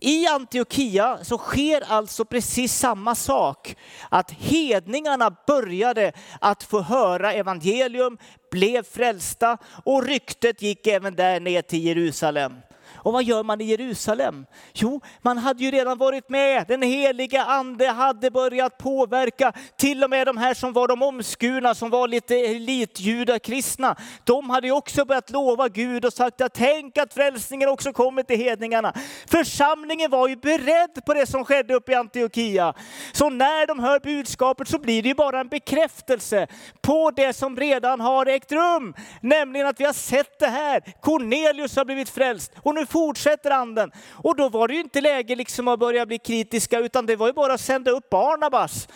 i 0.00 0.26
Antiochia 0.26 1.18
så 1.22 1.38
sker 1.38 1.84
alltså 1.88 2.24
precis 2.24 2.78
samma 2.78 3.14
sak. 3.14 3.76
Att 4.08 4.30
hedningarna 4.30 5.36
började 5.46 6.12
att 6.40 6.62
få 6.62 6.80
höra 6.80 7.32
evangelium, 7.32 8.18
blev 8.50 8.82
frälsta 8.82 9.58
och 9.84 10.06
ryktet 10.06 10.62
gick 10.62 10.86
även 10.86 11.14
där 11.14 11.40
ner 11.40 11.62
till 11.62 11.84
Jerusalem. 11.84 12.52
Och 12.98 13.12
vad 13.12 13.24
gör 13.24 13.42
man 13.42 13.60
i 13.60 13.64
Jerusalem? 13.64 14.46
Jo, 14.72 15.00
man 15.22 15.38
hade 15.38 15.64
ju 15.64 15.70
redan 15.70 15.98
varit 15.98 16.28
med. 16.28 16.64
Den 16.68 16.82
heliga 16.82 17.44
ande 17.44 17.86
hade 17.86 18.30
börjat 18.30 18.78
påverka 18.78 19.52
till 19.76 20.04
och 20.04 20.10
med 20.10 20.26
de 20.26 20.36
här 20.36 20.54
som 20.54 20.72
var 20.72 20.88
de 20.88 21.02
omskurna, 21.02 21.74
som 21.74 21.90
var 21.90 22.08
lite 22.08 22.34
elitjudakristna. 22.34 23.96
De 24.24 24.50
hade 24.50 24.66
ju 24.66 24.72
också 24.72 25.04
börjat 25.04 25.30
lova 25.30 25.68
Gud 25.68 26.04
och 26.04 26.12
sagt 26.12 26.40
att 26.40 26.54
tänk 26.54 26.98
att 26.98 27.14
frälsningen 27.14 27.68
också 27.68 27.92
kommer 27.92 28.22
till 28.22 28.38
hedningarna. 28.38 28.92
Församlingen 29.26 30.10
var 30.10 30.28
ju 30.28 30.36
beredd 30.36 31.04
på 31.06 31.14
det 31.14 31.26
som 31.26 31.44
skedde 31.44 31.74
uppe 31.74 31.92
i 31.92 31.94
Antiochia. 31.94 32.74
Så 33.12 33.30
när 33.30 33.66
de 33.66 33.78
hör 33.78 34.00
budskapet 34.00 34.68
så 34.68 34.78
blir 34.78 35.02
det 35.02 35.08
ju 35.08 35.14
bara 35.14 35.40
en 35.40 35.48
bekräftelse 35.48 36.46
på 36.80 37.10
det 37.10 37.32
som 37.32 37.56
redan 37.56 38.00
har 38.00 38.26
ägt 38.26 38.52
rum. 38.52 38.94
Nämligen 39.20 39.66
att 39.66 39.80
vi 39.80 39.84
har 39.84 39.92
sett 39.92 40.38
det 40.38 40.46
här. 40.46 40.82
Cornelius 41.00 41.76
har 41.76 41.84
blivit 41.84 42.10
frälst 42.10 42.52
och 42.62 42.74
nu 42.74 42.86
fortsätter 42.88 43.50
anden. 43.50 43.92
Och 44.10 44.36
då 44.36 44.48
var 44.48 44.68
det 44.68 44.74
ju 44.74 44.80
inte 44.80 45.00
läge 45.00 45.34
liksom 45.34 45.68
att 45.68 45.78
börja 45.78 46.06
bli 46.06 46.18
kritiska, 46.18 46.78
utan 46.78 47.06
det 47.06 47.16
var 47.16 47.26
ju 47.26 47.32
bara 47.32 47.52
att 47.54 47.60
sända 47.60 47.90
upp 47.90 48.10
Barnabas. 48.10 48.88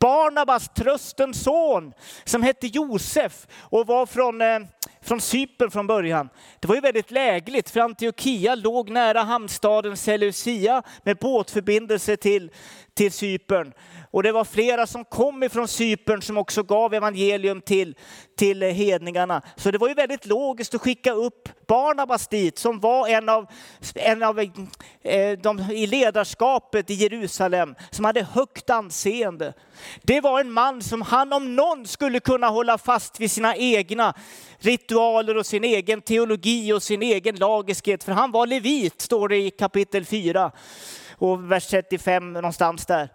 Barnabas, 0.00 0.68
tröstens 0.68 1.42
son, 1.42 1.92
som 2.24 2.42
hette 2.42 2.66
Josef 2.66 3.46
och 3.60 3.86
var 3.86 4.06
från, 4.06 4.40
eh, 4.40 4.58
från 5.02 5.20
Cypern 5.20 5.70
från 5.70 5.86
början. 5.86 6.28
Det 6.60 6.68
var 6.68 6.74
ju 6.74 6.80
väldigt 6.80 7.10
lägligt, 7.10 7.70
för 7.70 7.80
Antiochia 7.80 8.54
låg 8.54 8.90
nära 8.90 9.22
hamnstaden 9.22 9.96
Seleucia 9.96 10.82
med 11.02 11.16
båtförbindelse 11.16 12.16
till, 12.16 12.50
till 12.94 13.12
Cypern. 13.12 13.72
Och 14.10 14.22
det 14.22 14.32
var 14.32 14.44
flera 14.44 14.86
som 14.86 15.04
kom 15.04 15.42
ifrån 15.42 15.68
Cypern 15.68 16.22
som 16.22 16.38
också 16.38 16.62
gav 16.62 16.94
evangelium 16.94 17.60
till, 17.60 17.94
till 18.36 18.62
hedningarna. 18.62 19.42
Så 19.56 19.70
det 19.70 19.78
var 19.78 19.88
ju 19.88 19.94
väldigt 19.94 20.26
logiskt 20.26 20.74
att 20.74 20.80
skicka 20.80 21.12
upp 21.12 21.48
Barnabas 21.66 22.28
dit 22.28 22.58
som 22.58 22.80
var 22.80 23.08
en 23.08 23.28
av, 23.28 23.46
en 23.94 24.22
av 24.22 24.40
eh, 24.40 25.38
de 25.42 25.60
i 25.70 25.86
ledarskapet 25.86 26.90
i 26.90 26.94
Jerusalem 26.94 27.74
som 27.90 28.04
hade 28.04 28.22
högt 28.22 28.70
anseende. 28.70 29.52
Det 30.02 30.20
var 30.20 30.40
en 30.40 30.52
man 30.52 30.82
som 30.82 31.02
han 31.02 31.32
om 31.32 31.56
någon 31.56 31.86
skulle 31.86 32.20
kunna 32.20 32.48
hålla 32.48 32.78
fast 32.78 33.20
vid 33.20 33.30
sina 33.30 33.56
egna 33.56 34.14
ritualer 34.58 35.36
och 35.36 35.46
sin 35.46 35.64
egen 35.64 36.02
teologi 36.02 36.72
och 36.72 36.82
sin 36.82 37.02
egen 37.02 37.36
lagiskhet. 37.36 38.04
För 38.04 38.12
han 38.12 38.30
var 38.30 38.46
levit, 38.46 39.00
står 39.00 39.28
det 39.28 39.36
i 39.36 39.50
kapitel 39.50 40.04
4 40.04 40.52
och 41.20 41.52
vers 41.52 41.66
35 41.66 42.32
någonstans 42.32 42.86
där. 42.86 43.08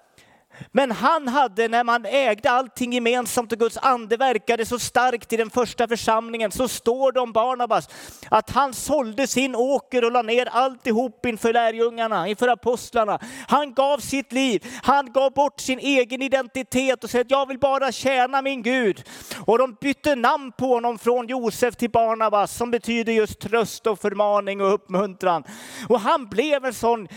Men 0.72 0.92
han 0.92 1.28
hade, 1.28 1.68
när 1.68 1.84
man 1.84 2.06
ägde 2.06 2.52
allting 2.52 2.94
gemensamt 2.94 3.52
och 3.52 3.60
Guds 3.60 3.78
ande 3.78 4.18
verkade 4.18 4.66
så 4.66 4.80
starkt 4.80 5.34
i 5.34 5.38
den 5.38 5.50
första 5.50 5.88
församlingen, 5.88 6.52
så 6.52 6.68
står 6.68 7.12
det 7.12 7.20
om 7.20 7.32
Barnabas 7.32 7.90
att 8.30 8.50
han 8.50 8.74
sålde 8.74 9.28
sin 9.28 9.56
åker 9.56 10.06
och 10.06 10.12
la 10.12 10.22
ner 10.22 10.46
alltihop 10.52 11.26
inför 11.26 11.54
lärjungarna, 11.54 12.28
inför 12.28 12.48
apostlarna. 12.48 13.20
Han 13.48 13.74
gav 13.74 13.98
sitt 13.98 14.32
liv, 14.32 14.66
han 14.84 15.12
gav 15.12 15.34
bort 15.34 15.60
sin 15.60 15.80
egen 15.80 16.22
identitet 16.22 17.04
och 17.04 17.10
sa 17.10 17.20
att 17.20 17.32
jag 17.32 17.48
vill 17.48 17.60
bara 17.60 17.92
tjäna 17.92 18.42
min 18.42 18.62
Gud. 18.62 19.04
Och 19.46 19.58
de 19.58 19.78
bytte 19.82 20.16
namn 20.16 20.52
på 20.52 20.68
honom 20.68 20.98
från 21.00 21.28
Josef 21.28 21.76
till 21.76 21.92
Barnabas 21.92 22.56
som 22.58 22.72
betyder 22.72 23.14
just 23.14 23.40
tröst 23.40 23.88
och 23.88 24.00
förmaning 24.00 24.62
och 24.62 24.74
uppmuntran. 24.74 25.44
Och 25.90 26.00
han 26.00 26.28
blev 26.30 26.66
en 26.66 26.74
sån 26.74 27.08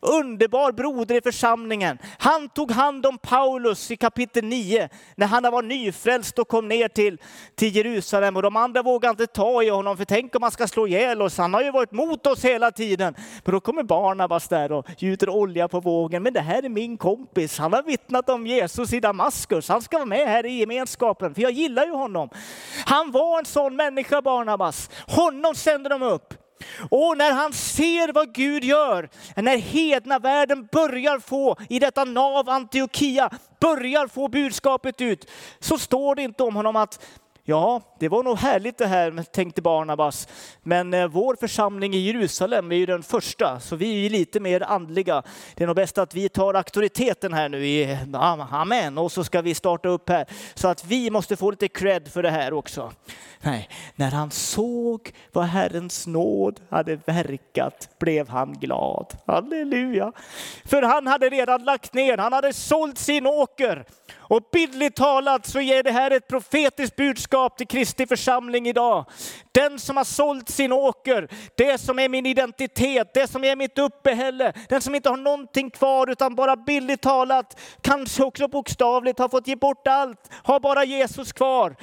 underbar 0.00 0.72
broder 0.72 1.14
i 1.14 1.20
församlingen. 1.20 1.98
Han 2.18 2.48
tog 2.48 2.70
hand 2.70 2.87
hand 2.88 3.06
om 3.06 3.18
Paulus 3.18 3.90
i 3.90 3.96
kapitel 3.96 4.44
9 4.44 4.88
när 5.16 5.26
han 5.26 5.42
var 5.42 5.62
nyfrälst 5.62 6.38
och 6.38 6.48
kom 6.48 6.68
ner 6.68 6.88
till, 6.88 7.18
till 7.54 7.76
Jerusalem 7.76 8.36
och 8.36 8.42
de 8.42 8.56
andra 8.56 8.82
vågade 8.82 9.10
inte 9.10 9.26
ta 9.26 9.62
i 9.62 9.68
honom 9.68 9.96
för 9.96 10.04
tänk 10.04 10.36
om 10.36 10.42
han 10.42 10.52
ska 10.52 10.66
slå 10.66 10.86
ihjäl 10.86 11.22
oss, 11.22 11.38
han 11.38 11.54
har 11.54 11.62
ju 11.62 11.70
varit 11.70 11.92
mot 11.92 12.26
oss 12.26 12.44
hela 12.44 12.70
tiden. 12.70 13.14
Men 13.44 13.52
då 13.52 13.60
kommer 13.60 13.82
Barnabas 13.82 14.48
där 14.48 14.72
och 14.72 14.86
gjuter 14.98 15.28
olja 15.28 15.68
på 15.68 15.80
vågen. 15.80 16.22
Men 16.22 16.32
det 16.32 16.40
här 16.40 16.64
är 16.64 16.68
min 16.68 16.96
kompis, 16.96 17.58
han 17.58 17.72
har 17.72 17.82
vittnat 17.82 18.28
om 18.28 18.46
Jesus 18.46 18.92
i 18.92 19.00
Damaskus, 19.00 19.68
han 19.68 19.82
ska 19.82 19.96
vara 19.96 20.06
med 20.06 20.28
här 20.28 20.46
i 20.46 20.52
gemenskapen 20.52 21.34
för 21.34 21.42
jag 21.42 21.52
gillar 21.52 21.86
ju 21.86 21.92
honom. 21.92 22.30
Han 22.86 23.10
var 23.10 23.38
en 23.38 23.44
sån 23.44 23.76
människa 23.76 24.22
Barnabas, 24.22 24.90
honom 25.06 25.54
sände 25.54 25.88
de 25.88 26.02
upp. 26.02 26.47
Och 26.90 27.18
när 27.18 27.32
han 27.32 27.52
ser 27.52 28.12
vad 28.12 28.34
Gud 28.34 28.64
gör, 28.64 29.08
när 29.36 29.56
hedna 29.56 30.18
världen 30.18 30.68
börjar 30.72 31.18
få, 31.18 31.56
i 31.68 31.78
detta 31.78 32.04
nav 32.04 32.48
Antiochia, 32.48 33.30
börjar 33.60 34.06
få 34.06 34.28
budskapet 34.28 35.00
ut, 35.00 35.30
så 35.60 35.78
står 35.78 36.14
det 36.14 36.22
inte 36.22 36.42
om 36.42 36.56
honom 36.56 36.76
att 36.76 37.00
Ja, 37.50 37.82
det 37.98 38.08
var 38.08 38.22
nog 38.22 38.38
härligt 38.38 38.78
det 38.78 38.86
här, 38.86 39.22
tänkte 39.22 39.62
Barnabas. 39.62 40.28
Men 40.62 40.94
eh, 40.94 41.08
vår 41.08 41.36
församling 41.40 41.94
i 41.94 41.98
Jerusalem 41.98 42.72
är 42.72 42.76
ju 42.76 42.86
den 42.86 43.02
första, 43.02 43.60
så 43.60 43.76
vi 43.76 44.06
är 44.06 44.10
lite 44.10 44.40
mer 44.40 44.62
andliga. 44.62 45.22
Det 45.54 45.64
är 45.64 45.66
nog 45.66 45.76
bäst 45.76 45.98
att 45.98 46.14
vi 46.14 46.28
tar 46.28 46.54
auktoriteten 46.54 47.32
här 47.32 47.48
nu 47.48 47.66
i 47.66 47.98
Amen, 48.50 48.98
och 48.98 49.12
så 49.12 49.24
ska 49.24 49.42
vi 49.42 49.54
starta 49.54 49.88
upp 49.88 50.08
här. 50.08 50.26
Så 50.54 50.68
att 50.68 50.84
vi 50.84 51.10
måste 51.10 51.36
få 51.36 51.50
lite 51.50 51.68
cred 51.68 52.08
för 52.08 52.22
det 52.22 52.30
här 52.30 52.52
också. 52.52 52.92
Nej, 53.40 53.68
när 53.94 54.10
han 54.10 54.30
såg 54.30 55.12
vad 55.32 55.44
Herrens 55.44 56.06
nåd 56.06 56.60
hade 56.70 56.96
verkat 56.96 57.98
blev 57.98 58.28
han 58.28 58.52
glad. 58.52 59.16
Halleluja! 59.26 60.12
För 60.64 60.82
han 60.82 61.06
hade 61.06 61.28
redan 61.28 61.64
lagt 61.64 61.94
ner, 61.94 62.18
han 62.18 62.32
hade 62.32 62.52
sålt 62.52 62.98
sin 62.98 63.26
åker. 63.26 63.84
Och 64.16 64.42
bildligt 64.52 64.96
talat 64.96 65.46
så 65.46 65.60
ger 65.60 65.82
det 65.82 65.90
här 65.90 66.10
ett 66.10 66.28
profetiskt 66.28 66.96
budskap 66.96 67.37
till 67.48 67.66
Kristi 67.66 68.06
församling 68.06 68.66
idag. 68.68 69.04
Den 69.52 69.78
som 69.78 69.96
har 69.96 70.04
sålt 70.04 70.48
sin 70.48 70.72
åker, 70.72 71.28
det 71.56 71.78
som 71.78 71.98
är 71.98 72.08
min 72.08 72.26
identitet, 72.26 73.14
det 73.14 73.26
som 73.26 73.44
är 73.44 73.56
mitt 73.56 73.78
uppehälle, 73.78 74.52
den 74.68 74.80
som 74.80 74.94
inte 74.94 75.08
har 75.08 75.16
någonting 75.16 75.70
kvar 75.70 76.10
utan 76.10 76.34
bara 76.34 76.56
bildligt 76.56 77.02
talat, 77.02 77.60
kanske 77.80 78.24
också 78.24 78.48
bokstavligt 78.48 79.18
har 79.18 79.28
fått 79.28 79.48
ge 79.48 79.56
bort 79.56 79.86
allt, 79.88 80.30
har 80.42 80.60
bara 80.60 80.84
Jesus 80.84 81.32
kvar. 81.32 81.76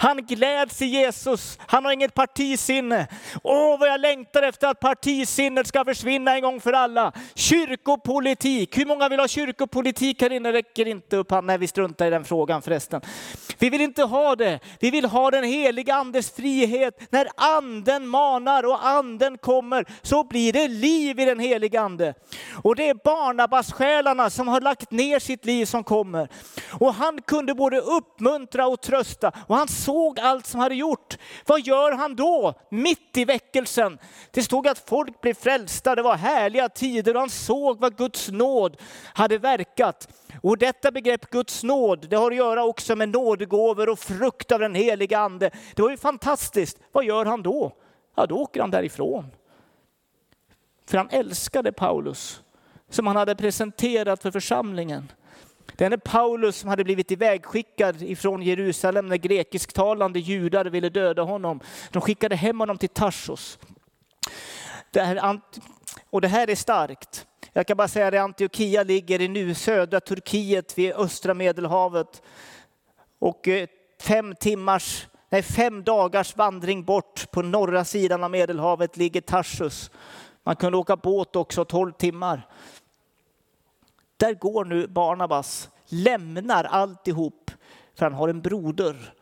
Han 0.00 0.26
gläds 0.26 0.82
i 0.82 0.86
Jesus. 0.86 1.58
Han 1.66 1.84
har 1.84 1.92
inget 1.92 2.14
partisinne. 2.14 3.06
Åh, 3.42 3.78
vad 3.78 3.88
jag 3.88 4.00
längtar 4.00 4.42
efter 4.42 4.68
att 4.68 4.80
partisinnet 4.80 5.66
ska 5.66 5.84
försvinna 5.84 6.34
en 6.34 6.42
gång 6.42 6.60
för 6.60 6.72
alla. 6.72 7.12
Kyrkopolitik. 7.34 8.78
Hur 8.78 8.86
många 8.86 9.08
vill 9.08 9.20
ha 9.20 9.28
kyrkopolitik 9.28 10.22
här 10.22 10.32
inne? 10.32 10.52
Räcker 10.52 10.88
inte 10.88 11.16
upp 11.16 11.30
handen, 11.30 11.46
Nej, 11.46 11.58
vi 11.58 11.66
struntar 11.66 12.06
i 12.06 12.10
den 12.10 12.24
frågan 12.24 12.62
förresten. 12.62 13.00
Vi 13.58 13.70
vill 13.70 13.80
inte 13.80 14.02
ha 14.02 14.36
det. 14.36 14.60
Vi 14.80 14.90
vill 14.90 15.04
ha 15.04 15.30
den 15.30 15.44
heliga 15.44 15.94
andes 15.94 16.30
frihet. 16.30 17.12
När 17.12 17.28
anden 17.36 18.06
manar 18.06 18.66
och 18.66 18.86
anden 18.86 19.38
kommer 19.38 19.84
så 20.02 20.24
blir 20.24 20.52
det 20.52 20.68
liv 20.68 21.20
i 21.20 21.24
den 21.24 21.40
heliga 21.40 21.80
ande. 21.80 22.14
Och 22.62 22.76
det 22.76 22.88
är 22.88 22.94
Barnabas-själarna 22.94 24.30
som 24.30 24.48
har 24.48 24.60
lagt 24.60 24.90
ner 24.90 25.18
sitt 25.18 25.44
liv 25.44 25.64
som 25.64 25.84
kommer. 25.84 26.28
Och 26.72 26.94
han 26.94 27.22
kunde 27.22 27.54
både 27.54 27.80
uppmuntra 27.80 28.66
och 28.66 28.80
trösta. 28.80 29.32
Och 29.46 29.56
han 29.56 29.68
såg 29.88 30.20
allt 30.20 30.46
som 30.46 30.60
hade 30.60 30.74
gjort. 30.74 31.18
Vad 31.46 31.60
gör 31.60 31.92
han 31.92 32.16
då? 32.16 32.54
Mitt 32.70 33.16
i 33.16 33.24
väckelsen. 33.24 33.98
Det 34.30 34.42
stod 34.42 34.68
att 34.68 34.78
folk 34.78 35.20
blev 35.20 35.34
frälsta, 35.34 35.94
det 35.94 36.02
var 36.02 36.16
härliga 36.16 36.68
tider 36.68 37.14
och 37.14 37.20
han 37.20 37.30
såg 37.30 37.80
vad 37.80 37.96
Guds 37.96 38.28
nåd 38.28 38.76
hade 39.14 39.38
verkat. 39.38 40.08
Och 40.42 40.58
detta 40.58 40.90
begrepp 40.90 41.30
Guds 41.30 41.62
nåd, 41.62 42.06
det 42.10 42.16
har 42.16 42.30
att 42.30 42.36
göra 42.36 42.64
också 42.64 42.96
med 42.96 43.08
nådegåvor 43.08 43.88
och 43.88 43.98
frukt 43.98 44.52
av 44.52 44.60
den 44.60 44.74
heliga 44.74 45.18
ande. 45.18 45.50
Det 45.74 45.82
var 45.82 45.90
ju 45.90 45.96
fantastiskt. 45.96 46.78
Vad 46.92 47.04
gör 47.04 47.24
han 47.24 47.42
då? 47.42 47.72
Ja, 48.16 48.26
då 48.26 48.36
åker 48.36 48.60
han 48.60 48.70
därifrån. 48.70 49.26
För 50.86 50.98
han 50.98 51.08
älskade 51.10 51.72
Paulus 51.72 52.42
som 52.90 53.06
han 53.06 53.16
hade 53.16 53.36
presenterat 53.36 54.22
för 54.22 54.30
församlingen. 54.30 55.12
Denne 55.76 55.98
Paulus 55.98 56.56
som 56.56 56.68
hade 56.68 56.84
blivit 56.84 57.12
ivägskickad 57.12 58.02
ifrån 58.02 58.42
Jerusalem 58.42 59.06
när 59.06 59.16
grekisktalande 59.16 60.18
judar 60.20 60.64
ville 60.64 60.88
döda 60.88 61.22
honom. 61.22 61.60
De 61.90 62.02
skickade 62.02 62.36
hem 62.36 62.60
honom 62.60 62.78
till 62.78 62.88
Tarsos. 62.88 63.58
Det 64.90 65.00
här, 65.00 65.40
och 66.10 66.20
det 66.20 66.28
här 66.28 66.50
är 66.50 66.54
starkt. 66.54 67.26
Jag 67.52 67.66
kan 67.66 67.76
bara 67.76 67.88
säga 67.88 68.08
att 68.08 68.14
Antiochia 68.14 68.82
ligger 68.82 69.20
i 69.20 69.28
nu 69.28 69.54
södra 69.54 70.00
Turkiet 70.00 70.78
vid 70.78 70.92
östra 70.92 71.34
Medelhavet. 71.34 72.22
Och 73.18 73.48
eh, 73.48 73.68
fem 74.00 74.34
timmars, 74.34 75.06
nej, 75.28 75.42
fem 75.42 75.84
dagars 75.84 76.36
vandring 76.36 76.84
bort 76.84 77.30
på 77.30 77.42
norra 77.42 77.84
sidan 77.84 78.24
av 78.24 78.30
Medelhavet 78.30 78.96
ligger 78.96 79.20
Tarsus. 79.20 79.90
Man 80.44 80.56
kunde 80.56 80.78
åka 80.78 80.96
båt 80.96 81.36
också 81.36 81.64
12 81.64 81.92
timmar. 81.92 82.46
Där 84.18 84.34
går 84.34 84.64
nu 84.64 84.86
Barnabas, 84.86 85.70
lämnar 85.86 86.64
alltihop 86.64 87.50
för 87.94 88.06
han 88.06 88.14
har 88.14 88.28
en 88.28 88.40
broder 88.40 89.14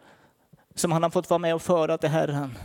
som 0.75 0.93
han 0.93 1.03
har 1.03 1.11
fått 1.11 1.31
vara 1.31 1.39
med 1.39 1.55
och 1.55 1.63
föra 1.63 1.99
till 1.99 2.09
Herren. 2.09 2.59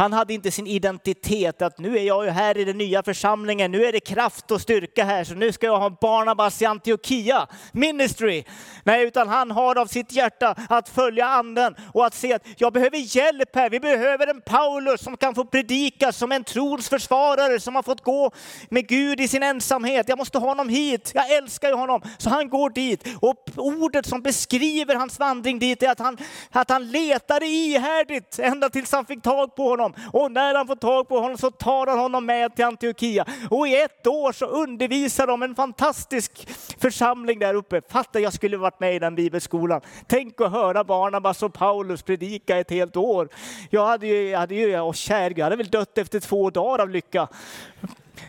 Han 0.00 0.12
hade 0.12 0.34
inte 0.34 0.50
sin 0.50 0.66
identitet 0.66 1.62
att 1.62 1.78
nu 1.78 1.98
är 1.98 2.02
jag 2.02 2.24
ju 2.24 2.30
här 2.30 2.56
i 2.58 2.64
den 2.64 2.78
nya 2.78 3.02
församlingen, 3.02 3.72
nu 3.72 3.84
är 3.84 3.92
det 3.92 4.00
kraft 4.00 4.50
och 4.50 4.60
styrka 4.60 5.04
här 5.04 5.24
så 5.24 5.34
nu 5.34 5.52
ska 5.52 5.66
jag 5.66 5.78
ha 5.78 5.90
Barnabas 5.90 6.62
i 6.62 6.64
Antiochia 6.64 7.46
ministry. 7.72 8.44
Nej, 8.84 9.04
utan 9.04 9.28
han 9.28 9.50
har 9.50 9.78
av 9.78 9.86
sitt 9.86 10.12
hjärta 10.12 10.54
att 10.68 10.88
följa 10.88 11.26
anden 11.26 11.74
och 11.94 12.06
att 12.06 12.14
se 12.14 12.32
att 12.32 12.42
jag 12.56 12.72
behöver 12.72 13.16
hjälp 13.16 13.56
här. 13.56 13.70
Vi 13.70 13.80
behöver 13.80 14.26
en 14.26 14.40
Paulus 14.40 15.00
som 15.00 15.16
kan 15.16 15.34
få 15.34 15.44
predika 15.44 16.12
som 16.12 16.32
en 16.32 16.44
trons 16.44 16.88
försvarare 16.88 17.60
som 17.60 17.74
har 17.74 17.82
fått 17.82 18.02
gå 18.02 18.30
med 18.70 18.88
Gud 18.88 19.20
i 19.20 19.28
sin 19.28 19.42
ensamhet. 19.42 20.08
Jag 20.08 20.18
måste 20.18 20.38
ha 20.38 20.48
honom 20.48 20.68
hit. 20.68 21.12
Jag 21.14 21.32
älskar 21.32 21.68
ju 21.68 21.74
honom. 21.74 22.02
Så 22.18 22.30
han 22.30 22.48
går 22.48 22.70
dit 22.70 23.08
och 23.20 23.36
ordet 23.56 24.06
som 24.06 24.22
beskriver 24.22 24.94
hans 24.94 25.18
vandring 25.18 25.58
dit 25.58 25.82
är 25.82 25.90
att 25.90 25.98
han, 25.98 26.18
att 26.50 26.70
han 26.70 26.90
letade 26.90 27.46
ihärdigt 27.46 28.38
ända 28.38 28.70
tills 28.70 28.92
han 28.92 29.06
fick 29.06 29.22
tag 29.22 29.56
på 29.56 29.68
honom. 29.68 29.89
Och 30.12 30.32
när 30.32 30.54
han 30.54 30.66
får 30.66 30.76
tag 30.76 31.08
på 31.08 31.20
honom 31.20 31.38
så 31.38 31.50
tar 31.50 31.86
han 31.86 31.98
honom 31.98 32.26
med 32.26 32.56
till 32.56 32.64
Antiochia. 32.64 33.24
Och 33.50 33.68
i 33.68 33.82
ett 33.82 34.06
år 34.06 34.32
så 34.32 34.46
undervisar 34.46 35.26
de 35.26 35.42
en 35.42 35.54
fantastisk 35.54 36.48
församling 36.78 37.38
där 37.38 37.54
uppe. 37.54 37.82
Fatta 37.88 38.20
jag 38.20 38.32
skulle 38.32 38.56
varit 38.56 38.80
med 38.80 38.94
i 38.94 38.98
den 38.98 39.14
bibelskolan. 39.14 39.80
Tänk 40.06 40.40
att 40.40 40.52
höra 40.52 40.84
Barnabas 40.84 41.42
och 41.42 41.54
Paulus 41.54 42.02
predika 42.02 42.56
ett 42.56 42.70
helt 42.70 42.96
år. 42.96 43.28
Jag 43.70 43.86
hade 43.86 44.06
ju, 44.06 44.28
jag 44.28 44.38
hade 44.38 44.54
ju, 44.54 44.80
åh 44.80 44.92
kär, 44.92 45.32
jag 45.36 45.44
hade 45.44 45.56
väl 45.56 45.68
dött 45.68 45.98
efter 45.98 46.20
två 46.20 46.50
dagar 46.50 46.82
av 46.82 46.90
lycka. 46.90 47.28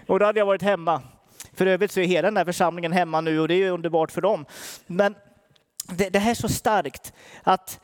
Och 0.08 0.20
då 0.20 0.26
hade 0.26 0.40
jag 0.40 0.46
varit 0.46 0.62
hemma. 0.62 1.02
För 1.54 1.66
övrigt 1.66 1.92
så 1.92 2.00
är 2.00 2.06
hela 2.06 2.28
den 2.28 2.38
här 2.38 2.46
församlingen 2.46 2.92
hemma 2.92 3.22
nu 3.22 3.40
och 3.40 3.48
det 3.48 3.54
är 3.54 3.72
underbart 3.72 4.12
för 4.12 4.22
dem. 4.22 4.46
Men 4.88 5.16
det, 5.88 6.10
det 6.10 6.20
här 6.20 6.32
är 6.32 6.36
så 6.36 6.50
starkt 6.50 7.14
att 7.44 7.80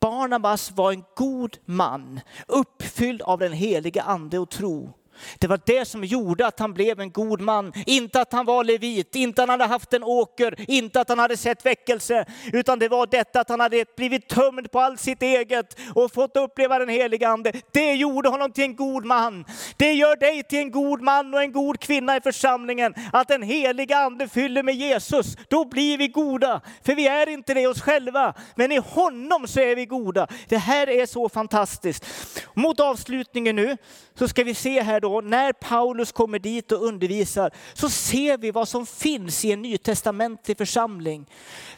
Barnabas 0.00 0.72
var 0.76 0.92
en 0.92 1.04
god 1.16 1.58
man, 1.64 2.20
uppfylld 2.48 3.22
av 3.22 3.38
den 3.38 3.52
helige 3.52 4.02
ande 4.02 4.38
och 4.38 4.50
tro. 4.50 4.92
Det 5.38 5.46
var 5.46 5.60
det 5.66 5.84
som 5.84 6.04
gjorde 6.04 6.46
att 6.46 6.58
han 6.58 6.74
blev 6.74 7.00
en 7.00 7.12
god 7.12 7.40
man. 7.40 7.72
Inte 7.86 8.20
att 8.20 8.32
han 8.32 8.46
var 8.46 8.64
levit, 8.64 9.14
inte 9.14 9.42
att 9.42 9.48
han 9.48 9.60
hade 9.60 9.72
haft 9.72 9.92
en 9.92 10.04
åker, 10.04 10.70
inte 10.70 11.00
att 11.00 11.08
han 11.08 11.18
hade 11.18 11.36
sett 11.36 11.66
väckelse, 11.66 12.24
utan 12.52 12.78
det 12.78 12.88
var 12.88 13.06
detta 13.06 13.40
att 13.40 13.48
han 13.48 13.60
hade 13.60 13.84
blivit 13.96 14.28
tömd 14.28 14.70
på 14.70 14.80
allt 14.80 15.00
sitt 15.00 15.22
eget 15.22 15.76
och 15.94 16.12
fått 16.12 16.36
uppleva 16.36 16.78
den 16.78 16.88
helige 16.88 17.28
ande. 17.28 17.52
Det 17.72 17.92
gjorde 17.92 18.28
honom 18.28 18.52
till 18.52 18.64
en 18.64 18.76
god 18.76 19.04
man. 19.04 19.44
Det 19.76 19.92
gör 19.92 20.16
dig 20.16 20.42
till 20.42 20.58
en 20.58 20.70
god 20.70 21.02
man 21.02 21.34
och 21.34 21.42
en 21.42 21.52
god 21.52 21.80
kvinna 21.80 22.16
i 22.16 22.20
församlingen. 22.20 22.94
Att 23.12 23.28
den 23.28 23.42
helige 23.42 23.96
ande 23.96 24.28
fyller 24.28 24.62
med 24.62 24.74
Jesus, 24.74 25.36
då 25.48 25.64
blir 25.64 25.98
vi 25.98 26.08
goda. 26.08 26.60
För 26.84 26.94
vi 26.94 27.06
är 27.06 27.28
inte 27.28 27.54
det 27.54 27.66
oss 27.66 27.80
själva, 27.80 28.34
men 28.54 28.72
i 28.72 28.78
honom 28.78 29.46
så 29.48 29.60
är 29.60 29.76
vi 29.76 29.86
goda. 29.86 30.26
Det 30.48 30.56
här 30.56 30.90
är 30.90 31.06
så 31.06 31.28
fantastiskt. 31.28 32.06
Mot 32.54 32.80
avslutningen 32.80 33.56
nu 33.56 33.76
så 34.18 34.28
ska 34.28 34.44
vi 34.44 34.54
se 34.54 34.82
här 34.82 35.00
då, 35.08 35.20
när 35.20 35.52
Paulus 35.52 36.12
kommer 36.12 36.38
dit 36.38 36.72
och 36.72 36.84
undervisar, 36.84 37.50
så 37.74 37.88
ser 37.88 38.38
vi 38.38 38.50
vad 38.50 38.68
som 38.68 38.86
finns 38.86 39.44
i 39.44 39.52
en 39.52 39.62
nytestamentlig 39.62 40.58
församling. 40.58 41.30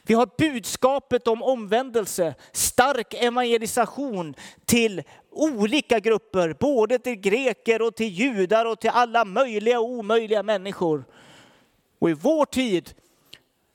Vi 0.02 0.14
har 0.14 0.28
budskapet 0.38 1.28
om 1.28 1.42
omvändelse, 1.42 2.34
stark 2.52 3.14
evangelisation 3.14 4.34
till 4.64 5.02
olika 5.30 5.98
grupper, 5.98 6.56
både 6.60 6.98
till 6.98 7.14
greker 7.14 7.82
och 7.82 7.94
till 7.94 8.08
judar 8.08 8.64
och 8.64 8.80
till 8.80 8.90
alla 8.90 9.24
möjliga 9.24 9.80
och 9.80 9.90
omöjliga 9.90 10.42
människor. 10.42 11.04
Och 11.98 12.10
i 12.10 12.14
vår 12.14 12.44
tid 12.44 12.94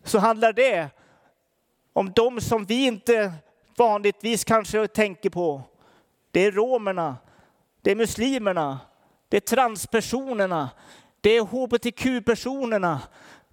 så 0.03 0.19
handlar 0.19 0.53
det 0.53 0.89
om 1.93 2.11
de 2.11 2.41
som 2.41 2.65
vi 2.65 2.85
inte 2.85 3.33
vanligtvis 3.77 4.43
kanske 4.43 4.87
tänker 4.87 5.29
på. 5.29 5.61
Det 6.31 6.45
är 6.45 6.51
romerna, 6.51 7.17
det 7.81 7.91
är 7.91 7.95
muslimerna, 7.95 8.79
det 9.33 9.37
är 9.37 9.55
transpersonerna, 9.55 10.69
det 11.21 11.37
är 11.37 11.41
hbtq-personerna. 11.41 13.01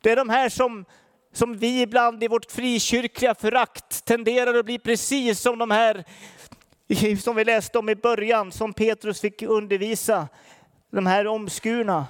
Det 0.00 0.10
är 0.10 0.16
de 0.16 0.28
här 0.28 0.48
som, 0.48 0.84
som 1.32 1.56
vi 1.56 1.82
ibland 1.82 2.24
i 2.24 2.28
vårt 2.28 2.52
frikyrkliga 2.52 3.34
förakt 3.34 4.04
tenderar 4.04 4.54
att 4.54 4.64
bli 4.64 4.78
precis 4.78 5.40
som 5.40 5.58
de 5.58 5.70
här 5.70 6.04
som 7.22 7.36
vi 7.36 7.44
läste 7.44 7.78
om 7.78 7.88
i 7.88 7.94
början, 7.94 8.52
som 8.52 8.72
Petrus 8.72 9.20
fick 9.20 9.42
undervisa, 9.42 10.28
de 10.90 11.06
här 11.06 11.26
omskurna. 11.26 12.06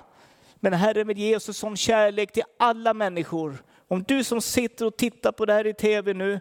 Men 0.55 0.73
Herren 0.73 1.07
vill 1.07 1.19
ge 1.19 1.37
oss 1.37 1.57
som 1.57 1.77
kärlek 1.77 2.33
till 2.33 2.45
alla 2.59 2.95
människor. 2.95 3.63
Om 3.89 4.03
du 4.03 4.25
som 4.25 4.41
sitter 4.41 4.87
och 4.87 4.97
tittar 4.97 5.33
på 5.33 5.47
det 5.47 5.53
här 5.53 5.67
i 5.67 5.75
tv 5.75 6.15
nu 6.15 6.41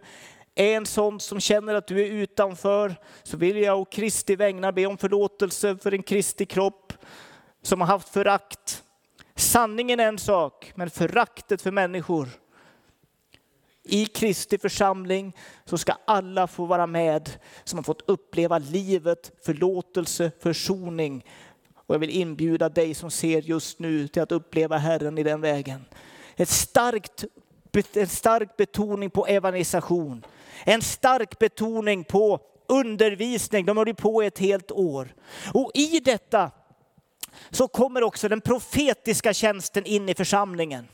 är 0.59 0.77
en 0.77 0.85
sån 0.85 1.19
som 1.19 1.39
känner 1.39 1.75
att 1.75 1.87
du 1.87 2.01
är 2.01 2.11
utanför 2.11 2.95
så 3.23 3.37
vill 3.37 3.57
jag 3.57 3.81
och 3.81 3.91
Kristi 3.91 4.35
vägnar 4.35 4.71
be 4.71 4.85
om 4.85 4.97
förlåtelse 4.97 5.77
för 5.77 5.93
en 5.93 6.03
Kristi 6.03 6.45
kropp 6.45 6.93
som 7.61 7.81
har 7.81 7.87
haft 7.87 8.09
förakt. 8.09 8.83
Sanningen 9.35 9.99
är 9.99 10.07
en 10.07 10.19
sak, 10.19 10.71
men 10.75 10.89
föraktet 10.89 11.61
för 11.61 11.71
människor. 11.71 12.29
I 13.83 14.05
Kristi 14.05 14.57
församling 14.57 15.35
så 15.65 15.77
ska 15.77 15.93
alla 16.05 16.47
få 16.47 16.65
vara 16.65 16.87
med 16.87 17.29
som 17.63 17.79
har 17.79 17.83
fått 17.83 18.09
uppleva 18.09 18.57
livet, 18.57 19.31
förlåtelse, 19.45 20.31
försoning. 20.39 21.25
Och 21.75 21.95
jag 21.95 21.99
vill 21.99 22.09
inbjuda 22.09 22.69
dig 22.69 22.93
som 22.93 23.11
ser 23.11 23.41
just 23.41 23.79
nu 23.79 24.07
till 24.07 24.21
att 24.21 24.31
uppleva 24.31 24.77
Herren 24.77 25.17
i 25.17 25.23
den 25.23 25.41
vägen. 25.41 25.85
Ett 26.35 26.49
starkt, 26.49 27.25
en 27.93 28.07
stark 28.07 28.57
betoning 28.57 29.09
på 29.09 29.27
evangelisation. 29.27 30.25
En 30.63 30.81
stark 30.81 31.39
betoning 31.39 32.03
på 32.03 32.39
undervisning. 32.67 33.65
De 33.65 33.77
höll 33.77 33.95
på 33.95 34.21
ett 34.21 34.39
helt 34.39 34.71
år. 34.71 35.15
Och 35.53 35.71
i 35.73 35.99
detta 35.99 36.51
så 37.49 37.67
kommer 37.67 38.03
också 38.03 38.29
den 38.29 38.41
profetiska 38.41 39.33
tjänsten 39.33 39.85
in 39.85 40.09
i 40.09 40.15
församlingen. 40.15 40.87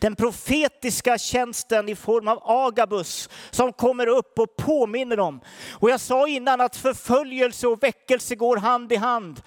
Den 0.00 0.16
profetiska 0.16 1.18
tjänsten 1.18 1.88
i 1.88 1.94
form 1.94 2.28
av 2.28 2.38
Agabus 2.42 3.28
som 3.50 3.72
kommer 3.72 4.06
upp 4.06 4.38
och 4.38 4.56
påminner 4.56 5.16
dem. 5.16 5.40
Och 5.70 5.90
jag 5.90 6.00
sa 6.00 6.28
innan 6.28 6.60
att 6.60 6.76
förföljelse 6.76 7.66
och 7.66 7.82
väckelse 7.82 8.34
går 8.34 8.56
hand 8.56 8.92
i 8.92 8.96
hand. 8.96 9.42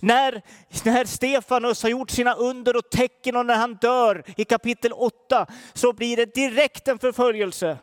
När, 0.00 0.42
när 0.84 1.04
Stefanus 1.04 1.82
har 1.82 1.90
gjort 1.90 2.10
sina 2.10 2.34
under 2.34 2.76
och 2.76 2.90
tecken 2.90 3.36
och 3.36 3.46
när 3.46 3.56
han 3.56 3.74
dör 3.74 4.24
i 4.36 4.44
kapitel 4.44 4.92
8 4.92 5.46
så 5.74 5.92
blir 5.92 6.16
det 6.16 6.34
direkt 6.34 6.88
en 6.88 6.98
förföljelse. 6.98 7.78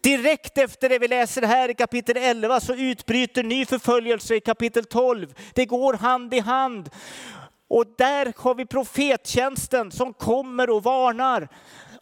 Direkt 0.00 0.58
efter 0.58 0.88
det 0.88 0.98
vi 0.98 1.08
läser 1.08 1.42
här 1.42 1.68
i 1.68 1.74
kapitel 1.74 2.16
11 2.16 2.60
så 2.60 2.74
utbryter 2.74 3.42
ny 3.42 3.66
förföljelse 3.66 4.34
i 4.34 4.40
kapitel 4.40 4.84
12. 4.84 5.34
Det 5.54 5.66
går 5.66 5.94
hand 5.94 6.34
i 6.34 6.40
hand. 6.40 6.90
Och 7.68 7.84
där 7.98 8.32
har 8.36 8.54
vi 8.54 8.66
profettjänsten 8.66 9.90
som 9.90 10.12
kommer 10.12 10.70
och 10.70 10.82
varnar. 10.82 11.48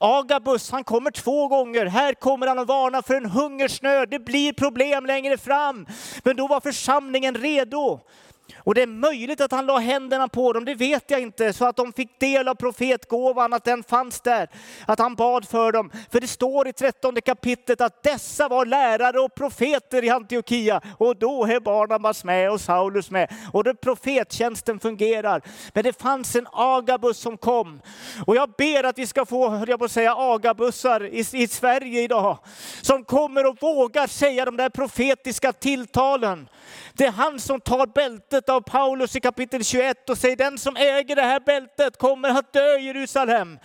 Agabus, 0.00 0.70
han 0.70 0.84
kommer 0.84 1.10
två 1.10 1.48
gånger. 1.48 1.86
Här 1.86 2.14
kommer 2.14 2.46
han 2.46 2.58
och 2.58 2.66
varnar 2.66 3.02
för 3.02 3.14
en 3.14 3.30
hungersnöd. 3.30 4.10
Det 4.10 4.18
blir 4.18 4.52
problem 4.52 5.06
längre 5.06 5.38
fram. 5.38 5.86
Men 6.22 6.36
då 6.36 6.46
var 6.46 6.60
församlingen 6.60 7.34
redo. 7.34 8.00
Och 8.56 8.74
det 8.74 8.82
är 8.82 8.86
möjligt 8.86 9.40
att 9.40 9.52
han 9.52 9.66
la 9.66 9.78
händerna 9.78 10.28
på 10.28 10.52
dem, 10.52 10.64
det 10.64 10.74
vet 10.74 11.10
jag 11.10 11.20
inte, 11.20 11.52
så 11.52 11.64
att 11.64 11.76
de 11.76 11.92
fick 11.92 12.20
del 12.20 12.48
av 12.48 12.54
profetgåvan, 12.54 13.52
att 13.52 13.64
den 13.64 13.82
fanns 13.82 14.20
där, 14.20 14.48
att 14.86 14.98
han 14.98 15.14
bad 15.14 15.48
för 15.48 15.72
dem. 15.72 15.90
För 16.12 16.20
det 16.20 16.26
står 16.26 16.68
i 16.68 16.72
trettonde 16.72 17.20
kapitlet 17.20 17.80
att 17.80 18.02
dessa 18.02 18.48
var 18.48 18.66
lärare 18.66 19.20
och 19.20 19.34
profeter 19.34 20.04
i 20.04 20.10
Antiochia 20.10 20.80
och 20.98 21.16
då 21.16 21.44
är 21.44 21.60
Barnabas 21.60 22.24
med 22.24 22.50
och 22.50 22.60
Saulus 22.60 23.10
med. 23.10 23.32
Och 23.52 23.64
då 23.64 23.74
profettjänsten 23.74 24.80
fungerar. 24.80 25.42
Men 25.72 25.84
det 25.84 26.00
fanns 26.00 26.36
en 26.36 26.46
Agabus 26.52 27.18
som 27.18 27.36
kom. 27.36 27.80
Och 28.26 28.36
jag 28.36 28.50
ber 28.58 28.84
att 28.84 28.98
vi 28.98 29.06
ska 29.06 29.26
få, 29.26 29.48
höll 29.48 29.68
jag 29.68 29.78
på 29.78 29.84
att 29.84 29.90
säga, 29.90 30.14
Agabussar 30.16 31.04
i, 31.04 31.26
i 31.32 31.48
Sverige 31.48 32.02
idag. 32.02 32.38
Som 32.82 33.04
kommer 33.04 33.46
och 33.46 33.56
vågar 33.60 34.06
säga 34.06 34.44
de 34.44 34.56
där 34.56 34.68
profetiska 34.68 35.52
tilltalen. 35.52 36.48
Det 36.92 37.04
är 37.04 37.10
han 37.10 37.40
som 37.40 37.60
tar 37.60 37.86
bältet 37.86 38.33
av 38.34 38.60
Paulus 38.60 39.16
i 39.16 39.20
kapitel 39.20 39.64
21 39.64 40.10
och 40.10 40.18
säger 40.18 40.36
den 40.36 40.58
som 40.58 40.76
äger 40.76 41.16
det 41.16 41.22
här 41.22 41.40
bältet 41.40 41.98
kommer 41.98 42.28
att 42.28 42.52
dö 42.52 42.78
i 42.78 42.86
Jerusalem. 42.86 43.58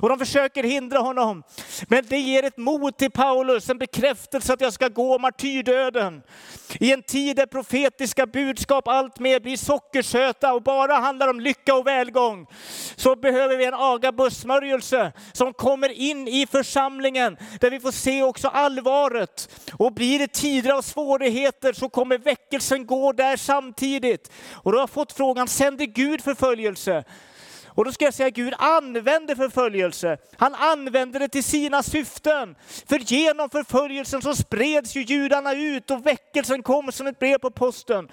Och 0.00 0.08
de 0.08 0.18
försöker 0.18 0.62
hindra 0.62 0.98
honom. 0.98 1.42
Men 1.88 2.04
det 2.08 2.18
ger 2.18 2.42
ett 2.42 2.56
mod 2.56 2.96
till 2.96 3.10
Paulus, 3.10 3.70
en 3.70 3.78
bekräftelse 3.78 4.52
att 4.52 4.60
jag 4.60 4.72
ska 4.72 4.88
gå 4.88 5.18
martyrdöden. 5.18 6.22
I 6.80 6.92
en 6.92 7.02
tid 7.02 7.36
där 7.36 7.46
profetiska 7.46 8.26
budskap 8.26 8.88
alltmer 8.88 9.40
blir 9.40 9.56
sockersöta 9.56 10.54
och 10.54 10.62
bara 10.62 10.94
handlar 10.94 11.28
om 11.28 11.40
lycka 11.40 11.74
och 11.74 11.86
välgång, 11.86 12.46
så 12.96 13.16
behöver 13.16 13.56
vi 13.56 13.64
en 13.64 13.74
agabussmörjelse 13.74 15.12
som 15.32 15.54
kommer 15.54 15.88
in 15.88 16.28
i 16.28 16.46
församlingen, 16.46 17.36
där 17.60 17.70
vi 17.70 17.80
får 17.80 17.92
se 17.92 18.22
också 18.22 18.48
allvaret. 18.48 19.48
Och 19.78 19.92
blir 19.92 20.18
det 20.18 20.32
tider 20.32 20.70
av 20.70 20.82
svårigheter 20.82 21.72
så 21.72 21.88
kommer 21.88 22.18
väckelsen 22.18 22.86
gå 22.86 23.12
där 23.12 23.36
samtidigt. 23.36 24.11
Och 24.52 24.72
då 24.72 24.78
har 24.78 24.82
jag 24.82 24.90
fått 24.90 25.12
frågan, 25.12 25.48
sänder 25.48 25.86
Gud 25.86 26.20
förföljelse? 26.20 27.04
Och 27.74 27.84
då 27.84 27.92
ska 27.92 28.04
jag 28.04 28.14
säga 28.14 28.26
att 28.26 28.34
Gud 28.34 28.54
använde 28.58 29.36
förföljelse. 29.36 30.18
Han 30.36 30.54
använde 30.54 31.18
det 31.18 31.28
till 31.28 31.44
sina 31.44 31.82
syften. 31.82 32.54
För 32.88 32.98
genom 32.98 33.50
förföljelsen 33.50 34.22
så 34.22 34.34
spreds 34.34 34.96
ju 34.96 35.02
judarna 35.02 35.54
ut 35.54 35.90
och 35.90 36.06
väckelsen 36.06 36.62
kom 36.62 36.92
som 36.92 37.06
ett 37.06 37.18
brev 37.18 37.38
på 37.38 37.50
posten. 37.50 38.08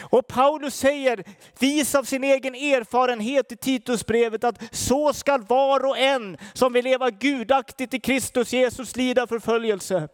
Och 0.00 0.26
Paulus 0.26 0.74
säger, 0.74 1.24
vis 1.58 1.94
av 1.94 2.04
sin 2.04 2.24
egen 2.24 2.54
erfarenhet 2.54 3.52
i 3.52 3.56
Titusbrevet, 3.56 4.44
att 4.44 4.62
så 4.70 5.12
skall 5.12 5.42
var 5.42 5.86
och 5.86 5.98
en 5.98 6.38
som 6.52 6.72
vill 6.72 6.84
leva 6.84 7.10
gudaktigt 7.10 7.94
i 7.94 8.00
Kristus 8.00 8.52
Jesus 8.52 8.96
lida 8.96 9.26
förföljelse. 9.26 10.08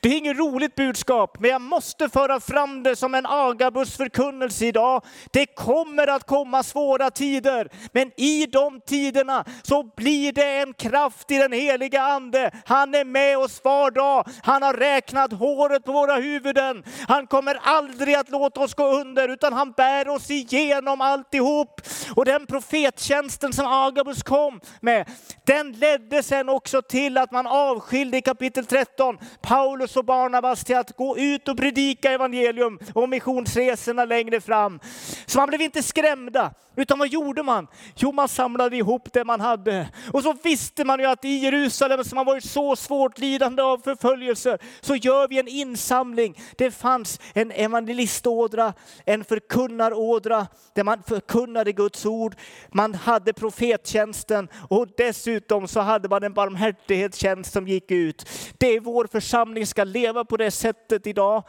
Det 0.00 0.08
är 0.08 0.18
inget 0.18 0.38
roligt 0.38 0.74
budskap, 0.74 1.40
men 1.40 1.50
jag 1.50 1.60
måste 1.60 2.08
föra 2.08 2.40
fram 2.40 2.82
det 2.82 2.96
som 2.96 3.14
en 3.14 3.26
Agabus 3.26 3.96
förkunnelse 3.96 4.66
idag. 4.66 5.04
Det 5.32 5.46
kommer 5.46 6.06
att 6.06 6.26
komma 6.26 6.62
svåra 6.62 7.10
tider, 7.10 7.70
men 7.92 8.12
i 8.18 8.46
de 8.46 8.80
tiderna 8.80 9.44
så 9.62 9.82
blir 9.96 10.32
det 10.32 10.58
en 10.58 10.74
kraft 10.74 11.30
i 11.30 11.38
den 11.38 11.52
heliga 11.52 12.02
ande. 12.02 12.50
Han 12.64 12.94
är 12.94 13.04
med 13.04 13.38
oss 13.38 13.60
var 13.64 13.90
dag. 13.90 14.26
Han 14.42 14.62
har 14.62 14.74
räknat 14.74 15.32
håret 15.32 15.84
på 15.84 15.92
våra 15.92 16.14
huvuden. 16.14 16.84
Han 17.08 17.26
kommer 17.26 17.58
aldrig 17.62 18.14
att 18.14 18.30
låta 18.30 18.60
oss 18.60 18.74
gå 18.74 18.86
under, 19.00 19.28
utan 19.28 19.52
han 19.52 19.72
bär 19.72 20.08
oss 20.08 20.30
igenom 20.30 21.00
alltihop. 21.00 21.80
Och 22.16 22.24
den 22.24 22.46
profettjänsten 22.46 23.52
som 23.52 23.66
Agabus 23.66 24.22
kom 24.22 24.60
med, 24.80 25.08
den 25.46 25.72
ledde 25.72 26.22
sen 26.22 26.48
också 26.48 26.82
till 26.82 27.18
att 27.18 27.32
man 27.32 27.46
avskilde 27.46 28.16
i 28.16 28.22
kapitel 28.22 28.66
13 28.66 29.18
Paulus 29.42 29.96
och 29.96 30.04
Barnabas 30.04 30.64
till 30.64 30.76
att 30.76 30.96
gå 30.96 31.18
ut 31.18 31.48
och 31.48 31.56
predika 31.56 32.12
evangelium 32.12 32.78
och 32.94 33.08
missionsresorna 33.08 34.04
längre 34.04 34.40
fram. 34.40 34.80
Så 35.26 35.38
man 35.38 35.48
blev 35.48 35.60
inte 35.60 35.82
skrämda, 35.82 36.54
utan 36.76 36.98
vad 36.98 37.08
gjorde 37.08 37.42
man? 37.42 37.66
Jo, 37.96 38.07
man 38.12 38.28
samlade 38.28 38.76
ihop 38.76 39.12
det 39.12 39.24
man 39.24 39.40
hade. 39.40 39.88
Och 40.12 40.22
så 40.22 40.36
visste 40.42 40.84
man 40.84 41.00
ju 41.00 41.06
att 41.06 41.24
i 41.24 41.36
Jerusalem 41.36 42.04
som 42.04 42.18
har 42.18 42.24
varit 42.24 42.44
så 42.44 42.76
svårt 42.76 43.18
lidande 43.18 43.62
av 43.62 43.78
förföljelse, 43.78 44.58
så 44.80 44.96
gör 44.96 45.28
vi 45.28 45.38
en 45.38 45.48
insamling. 45.48 46.40
Det 46.56 46.70
fanns 46.70 47.20
en 47.34 47.50
evangelistådra, 47.50 48.72
en 49.04 49.24
förkunnarådra, 49.24 50.46
där 50.74 50.84
man 50.84 51.02
förkunnade 51.02 51.72
Guds 51.72 52.06
ord. 52.06 52.34
Man 52.72 52.94
hade 52.94 53.32
profettjänsten 53.32 54.48
och 54.68 54.86
dessutom 54.96 55.68
så 55.68 55.80
hade 55.80 56.08
man 56.08 56.22
en 56.22 56.32
barmhärtighetstjänst 56.32 57.52
som 57.52 57.68
gick 57.68 57.90
ut. 57.90 58.28
Det 58.58 58.66
är 58.66 58.80
vår 58.80 59.06
församling 59.06 59.66
ska 59.66 59.84
leva 59.84 60.24
på 60.24 60.36
det 60.36 60.50
sättet 60.50 61.06
idag. 61.06 61.42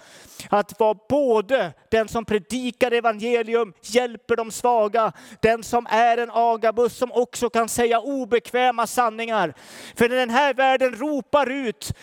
Att 0.50 0.80
vara 0.80 0.98
både 1.10 1.74
den 1.92 2.08
som 2.08 2.26
predikar 2.26 2.92
evangelium, 2.92 3.74
hjälper 3.82 4.36
de 4.36 4.52
svaga, 4.52 5.12
den 5.42 5.64
som 5.64 5.88
är 5.90 6.18
en 6.18 6.30
agabus 6.54 6.98
som 6.98 7.12
också 7.12 7.50
kan 7.50 7.70
säga 7.70 8.00
obekväma 8.00 8.88
sanningar. 8.88 9.54
För 9.96 10.10
när 10.10 10.16
den 10.16 10.30
här 10.30 10.54
världen 10.54 10.96
ropar 10.96 11.50
ut 11.50 11.94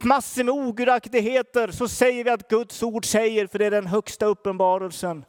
massor 0.00 0.44
med 0.44 0.54
ogudaktigheter 0.54 1.70
så 1.70 1.88
säger 1.88 2.24
vi 2.24 2.30
att 2.30 2.48
Guds 2.48 2.82
ord 2.82 3.06
säger, 3.06 3.46
för 3.46 3.58
det 3.58 3.66
är 3.66 3.70
den 3.70 3.86
högsta 3.86 4.26
uppenbarelsen. 4.26 5.24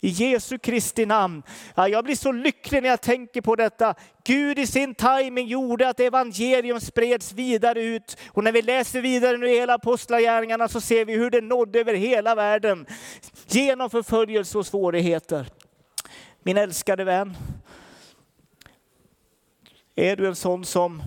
I 0.00 0.08
Jesu 0.08 0.58
Kristi 0.58 1.06
namn. 1.06 1.42
Ja, 1.74 1.88
jag 1.88 2.04
blir 2.04 2.16
så 2.16 2.32
lycklig 2.32 2.82
när 2.82 2.88
jag 2.88 3.00
tänker 3.00 3.40
på 3.40 3.56
detta. 3.56 3.94
Gud 4.24 4.58
i 4.58 4.66
sin 4.66 4.94
timing 4.94 5.46
gjorde 5.46 5.88
att 5.88 6.00
evangelium 6.00 6.80
spreds 6.80 7.32
vidare 7.32 7.82
ut. 7.82 8.16
Och 8.28 8.44
när 8.44 8.52
vi 8.52 8.62
läser 8.62 9.00
vidare 9.00 9.36
nu 9.36 9.50
i 9.50 9.58
hela 9.58 9.74
apostlagärningarna 9.74 10.68
så 10.68 10.80
ser 10.80 11.04
vi 11.04 11.12
hur 11.12 11.30
det 11.30 11.40
nådde 11.40 11.80
över 11.80 11.94
hela 11.94 12.34
världen. 12.34 12.86
Genom 13.46 13.90
förföljelse 13.90 14.58
och 14.58 14.66
svårigheter. 14.66 15.46
Min 16.42 16.56
älskade 16.56 17.04
vän. 17.04 17.36
Är 19.96 20.16
du 20.16 20.26
en 20.26 20.36
sån 20.36 20.64
som 20.64 21.02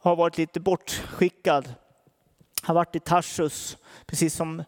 har 0.00 0.16
varit 0.16 0.38
lite 0.38 0.60
bortskickad? 0.60 1.74
Har 2.62 2.74
varit 2.74 2.96
i 2.96 3.00
Tarsus, 3.00 3.76
precis 4.06 4.34
som 4.34 4.62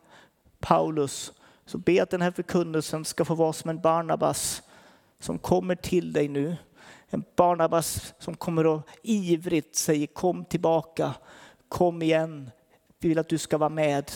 Paulus 0.58 1.32
så 1.66 1.78
be 1.78 2.02
att 2.02 2.10
den 2.10 2.22
här 2.22 2.30
förkunnelsen 2.30 3.04
ska 3.04 3.24
få 3.24 3.34
vara 3.34 3.52
som 3.52 3.70
en 3.70 3.80
Barnabas 3.80 4.62
som 5.18 5.38
kommer 5.38 5.74
till 5.74 6.12
dig 6.12 6.28
nu. 6.28 6.56
En 7.08 7.24
Barnabas 7.36 8.14
som 8.18 8.36
kommer 8.36 8.66
och 8.66 8.88
ivrigt 9.02 9.76
säger 9.76 10.06
kom 10.06 10.44
tillbaka, 10.44 11.14
kom 11.68 12.02
igen. 12.02 12.50
Vi 12.98 13.08
vill 13.08 13.18
att 13.18 13.28
du 13.28 13.38
ska 13.38 13.58
vara 13.58 13.70
med. 13.70 14.12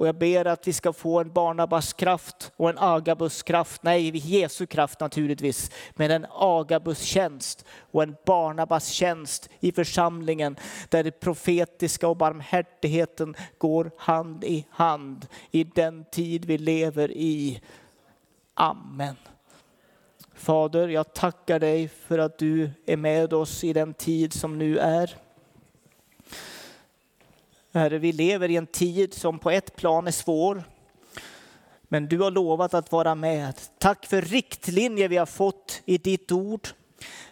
Och 0.00 0.06
jag 0.06 0.18
ber 0.18 0.44
att 0.44 0.68
vi 0.68 0.72
ska 0.72 0.92
få 0.92 1.20
en 1.20 1.32
Barnabas 1.32 1.92
kraft 1.92 2.52
och 2.56 2.70
en 2.70 2.78
Agabus 2.78 3.42
kraft. 3.42 3.82
Nej, 3.82 4.16
Jesu 4.16 4.66
kraft 4.66 5.00
naturligtvis, 5.00 5.70
men 5.90 6.10
en 6.10 6.26
Agabus 6.30 7.00
tjänst 7.00 7.64
och 7.90 8.02
en 8.02 8.16
Barnabas 8.26 8.88
tjänst 8.88 9.48
i 9.60 9.72
församlingen 9.72 10.56
där 10.88 11.04
det 11.04 11.10
profetiska 11.10 12.08
och 12.08 12.16
barmhärtigheten 12.16 13.34
går 13.58 13.90
hand 13.96 14.44
i 14.44 14.66
hand 14.70 15.26
i 15.50 15.64
den 15.64 16.04
tid 16.04 16.44
vi 16.44 16.58
lever 16.58 17.10
i. 17.10 17.60
Amen. 18.54 19.16
Fader, 20.34 20.88
jag 20.88 21.14
tackar 21.14 21.58
dig 21.58 21.88
för 21.88 22.18
att 22.18 22.38
du 22.38 22.70
är 22.86 22.96
med 22.96 23.32
oss 23.32 23.64
i 23.64 23.72
den 23.72 23.94
tid 23.94 24.32
som 24.32 24.58
nu 24.58 24.78
är. 24.78 25.16
Herre, 27.72 27.98
vi 27.98 28.12
lever 28.12 28.50
i 28.50 28.56
en 28.56 28.66
tid 28.66 29.14
som 29.14 29.38
på 29.38 29.50
ett 29.50 29.76
plan 29.76 30.06
är 30.06 30.10
svår. 30.10 30.62
Men 31.82 32.08
du 32.08 32.18
har 32.18 32.30
lovat 32.30 32.74
att 32.74 32.92
vara 32.92 33.14
med. 33.14 33.54
Tack 33.78 34.06
för 34.06 34.22
riktlinjer 34.22 35.08
vi 35.08 35.16
har 35.16 35.26
fått 35.26 35.82
i 35.84 35.98
ditt 35.98 36.32
ord. 36.32 36.68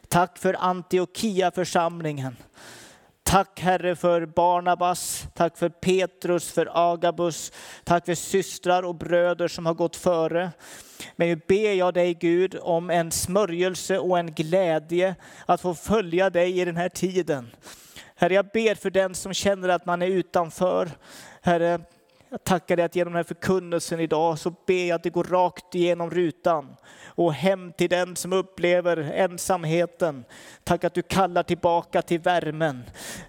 Tack 0.09 0.38
för 0.38 0.55
Antiochia-församlingen. 0.55 2.37
Tack 3.22 3.61
Herre 3.61 3.96
för 3.96 4.27
Barnabas, 4.27 5.27
tack 5.35 5.59
för 5.59 5.68
Petrus, 5.68 6.53
för 6.53 6.92
Agabus, 6.92 7.53
tack 7.85 8.07
för 8.07 8.14
systrar 8.14 8.83
och 8.83 8.94
bröder 8.94 9.48
som 9.48 9.66
har 9.66 9.74
gått 9.74 9.96
före. 9.96 10.51
Men 11.16 11.29
nu 11.29 11.40
ber 11.48 11.72
jag 11.72 11.94
dig 11.94 12.14
Gud 12.14 12.59
om 12.61 12.90
en 12.90 13.11
smörjelse 13.11 13.98
och 13.98 14.18
en 14.18 14.33
glädje 14.35 15.14
att 15.46 15.61
få 15.61 15.74
följa 15.74 16.31
dig 16.31 16.61
i 16.61 16.64
den 16.64 16.77
här 16.77 16.88
tiden. 16.88 17.51
Herre, 18.21 18.35
jag 18.35 18.47
ber 18.47 18.75
för 18.75 18.91
den 18.91 19.15
som 19.15 19.35
känner 19.35 19.69
att 19.69 19.87
man 19.87 20.03
är 20.03 20.07
utanför. 20.07 20.91
Herre, 21.43 21.81
jag 22.31 22.45
tackar 22.45 22.77
dig 22.77 22.85
att 22.85 22.97
genom 22.97 23.12
den 23.12 23.19
här 23.19 23.25
förkunnelsen 23.25 24.01
idag 24.01 24.38
så 24.38 24.55
ber 24.67 24.88
jag 24.88 24.97
att 24.97 25.03
det 25.03 25.11
går 25.11 25.25
rakt 25.25 25.75
igenom 25.75 26.11
rutan 26.11 26.77
och 27.05 27.33
hem 27.33 27.73
till 27.73 27.91
den 27.91 28.17
som 28.17 28.33
upplever 28.33 28.97
ensamheten. 28.97 30.25
Tack 30.64 30.85
att 30.85 30.95
du 30.95 31.03
kallar 31.03 31.43
tillbaka 31.43 32.03
till 32.03 32.21
värmen. 32.21 32.83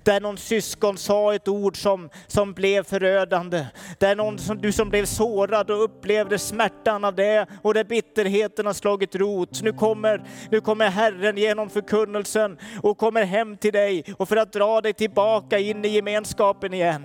Där 0.04 0.22
någon 0.22 0.38
syskon 0.38 0.98
sa 0.98 1.36
ett 1.36 1.48
ord 1.48 1.82
som, 1.82 2.10
som 2.28 2.54
blev 2.54 2.84
förödande. 2.84 3.66
Där 3.98 4.16
någon 4.16 4.40
som, 4.40 4.58
du 4.58 4.72
som 4.72 4.90
blev 4.90 5.06
sårad 5.06 5.72
och 5.72 5.84
upplevde 5.84 6.40
smärtan 6.40 7.04
av 7.04 7.16
det 7.16 7.48
och 7.62 7.74
där 7.74 7.84
bitterheten 7.84 8.66
har 8.66 8.74
slagit 8.74 9.16
rot. 9.16 9.62
Nu 9.62 9.74
kommer, 9.74 10.24
nu 10.52 10.62
kommer 10.62 10.90
Herren 10.90 11.38
genom 11.38 11.70
förkunnelsen 11.70 12.58
och 12.82 12.98
kommer 12.98 13.24
hem 13.24 13.58
till 13.58 13.74
dig 13.74 14.04
och 14.18 14.30
för 14.30 14.38
att 14.38 14.54
dra 14.54 14.82
dig 14.82 14.94
tillbaka 14.94 15.60
in 15.60 15.86
i 15.86 15.88
gemenskapen 15.88 16.74
igen. 16.74 17.04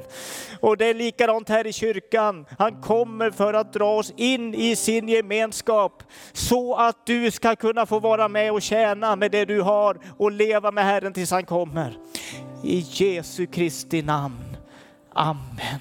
Och 0.61 0.77
det 0.77 0.87
är 0.87 0.95
likadant 0.95 1.49
här 1.49 1.67
i 1.67 1.73
kyrkan 1.73 1.84
kyrkan. 1.85 2.47
Han 2.59 2.81
kommer 2.81 3.31
för 3.31 3.55
att 3.55 3.73
dra 3.73 3.97
oss 3.97 4.13
in 4.17 4.55
i 4.55 4.77
sin 4.77 5.09
gemenskap 5.09 6.03
så 6.33 6.75
att 6.75 7.07
du 7.07 7.31
ska 7.31 7.57
kunna 7.57 7.87
få 7.87 8.01
vara 8.01 8.29
med 8.29 8.53
och 8.53 8.63
tjäna 8.63 9.17
med 9.17 9.31
det 9.31 9.45
du 9.45 9.61
har 9.61 9.99
och 10.19 10.33
leva 10.33 10.71
med 10.71 10.85
Herren 10.85 11.13
tills 11.13 11.31
han 11.31 11.47
kommer. 11.47 11.97
I 12.63 12.87
Jesu 12.91 13.47
Kristi 13.47 14.03
namn. 14.03 14.57
Amen. 15.13 15.81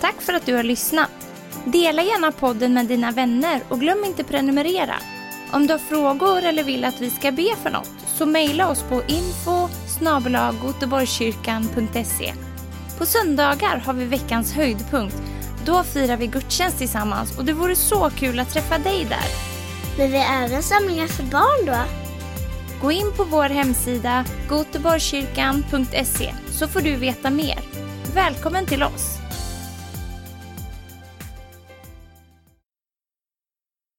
Tack 0.00 0.20
för 0.20 0.32
att 0.32 0.46
du 0.46 0.54
har 0.54 0.62
lyssnat. 0.62 1.10
Dela 1.64 2.02
gärna 2.02 2.32
podden 2.32 2.74
med 2.74 2.86
dina 2.86 3.10
vänner 3.10 3.60
och 3.68 3.80
glöm 3.80 4.04
inte 4.04 4.24
prenumerera. 4.24 4.94
Om 5.52 5.66
du 5.66 5.74
har 5.74 5.78
frågor 5.78 6.44
eller 6.44 6.64
vill 6.64 6.84
att 6.84 7.00
vi 7.00 7.10
ska 7.10 7.32
be 7.32 7.56
för 7.62 7.70
något 7.70 7.90
så 8.06 8.26
mejla 8.26 8.70
oss 8.70 8.82
på 8.82 8.94
info 8.94 9.83
på 12.98 13.06
söndagar 13.06 13.82
har 13.86 13.92
vi 13.92 14.04
veckans 14.04 14.52
höjdpunkt. 14.52 15.22
Då 15.64 15.82
firar 15.82 16.16
vi 16.16 16.26
gudstjänst 16.26 16.78
tillsammans 16.78 17.38
och 17.38 17.44
det 17.44 17.52
vore 17.52 17.76
så 17.76 18.10
kul 18.10 18.40
att 18.40 18.50
träffa 18.50 18.78
dig 18.78 19.04
där. 19.04 19.26
Men 19.98 20.10
vi 20.10 20.18
har 20.18 20.44
även 20.44 20.62
samlingar 20.62 21.06
för 21.06 21.22
barn 21.22 21.66
då? 21.66 21.82
Gå 22.82 22.92
in 22.92 23.12
på 23.16 23.24
vår 23.24 23.48
hemsida 23.48 24.24
goteborgskyrkan.se 24.48 26.34
så 26.50 26.68
får 26.68 26.80
du 26.80 26.96
veta 26.96 27.30
mer. 27.30 27.58
Välkommen 28.14 28.66
till 28.66 28.82
oss! 28.82 29.23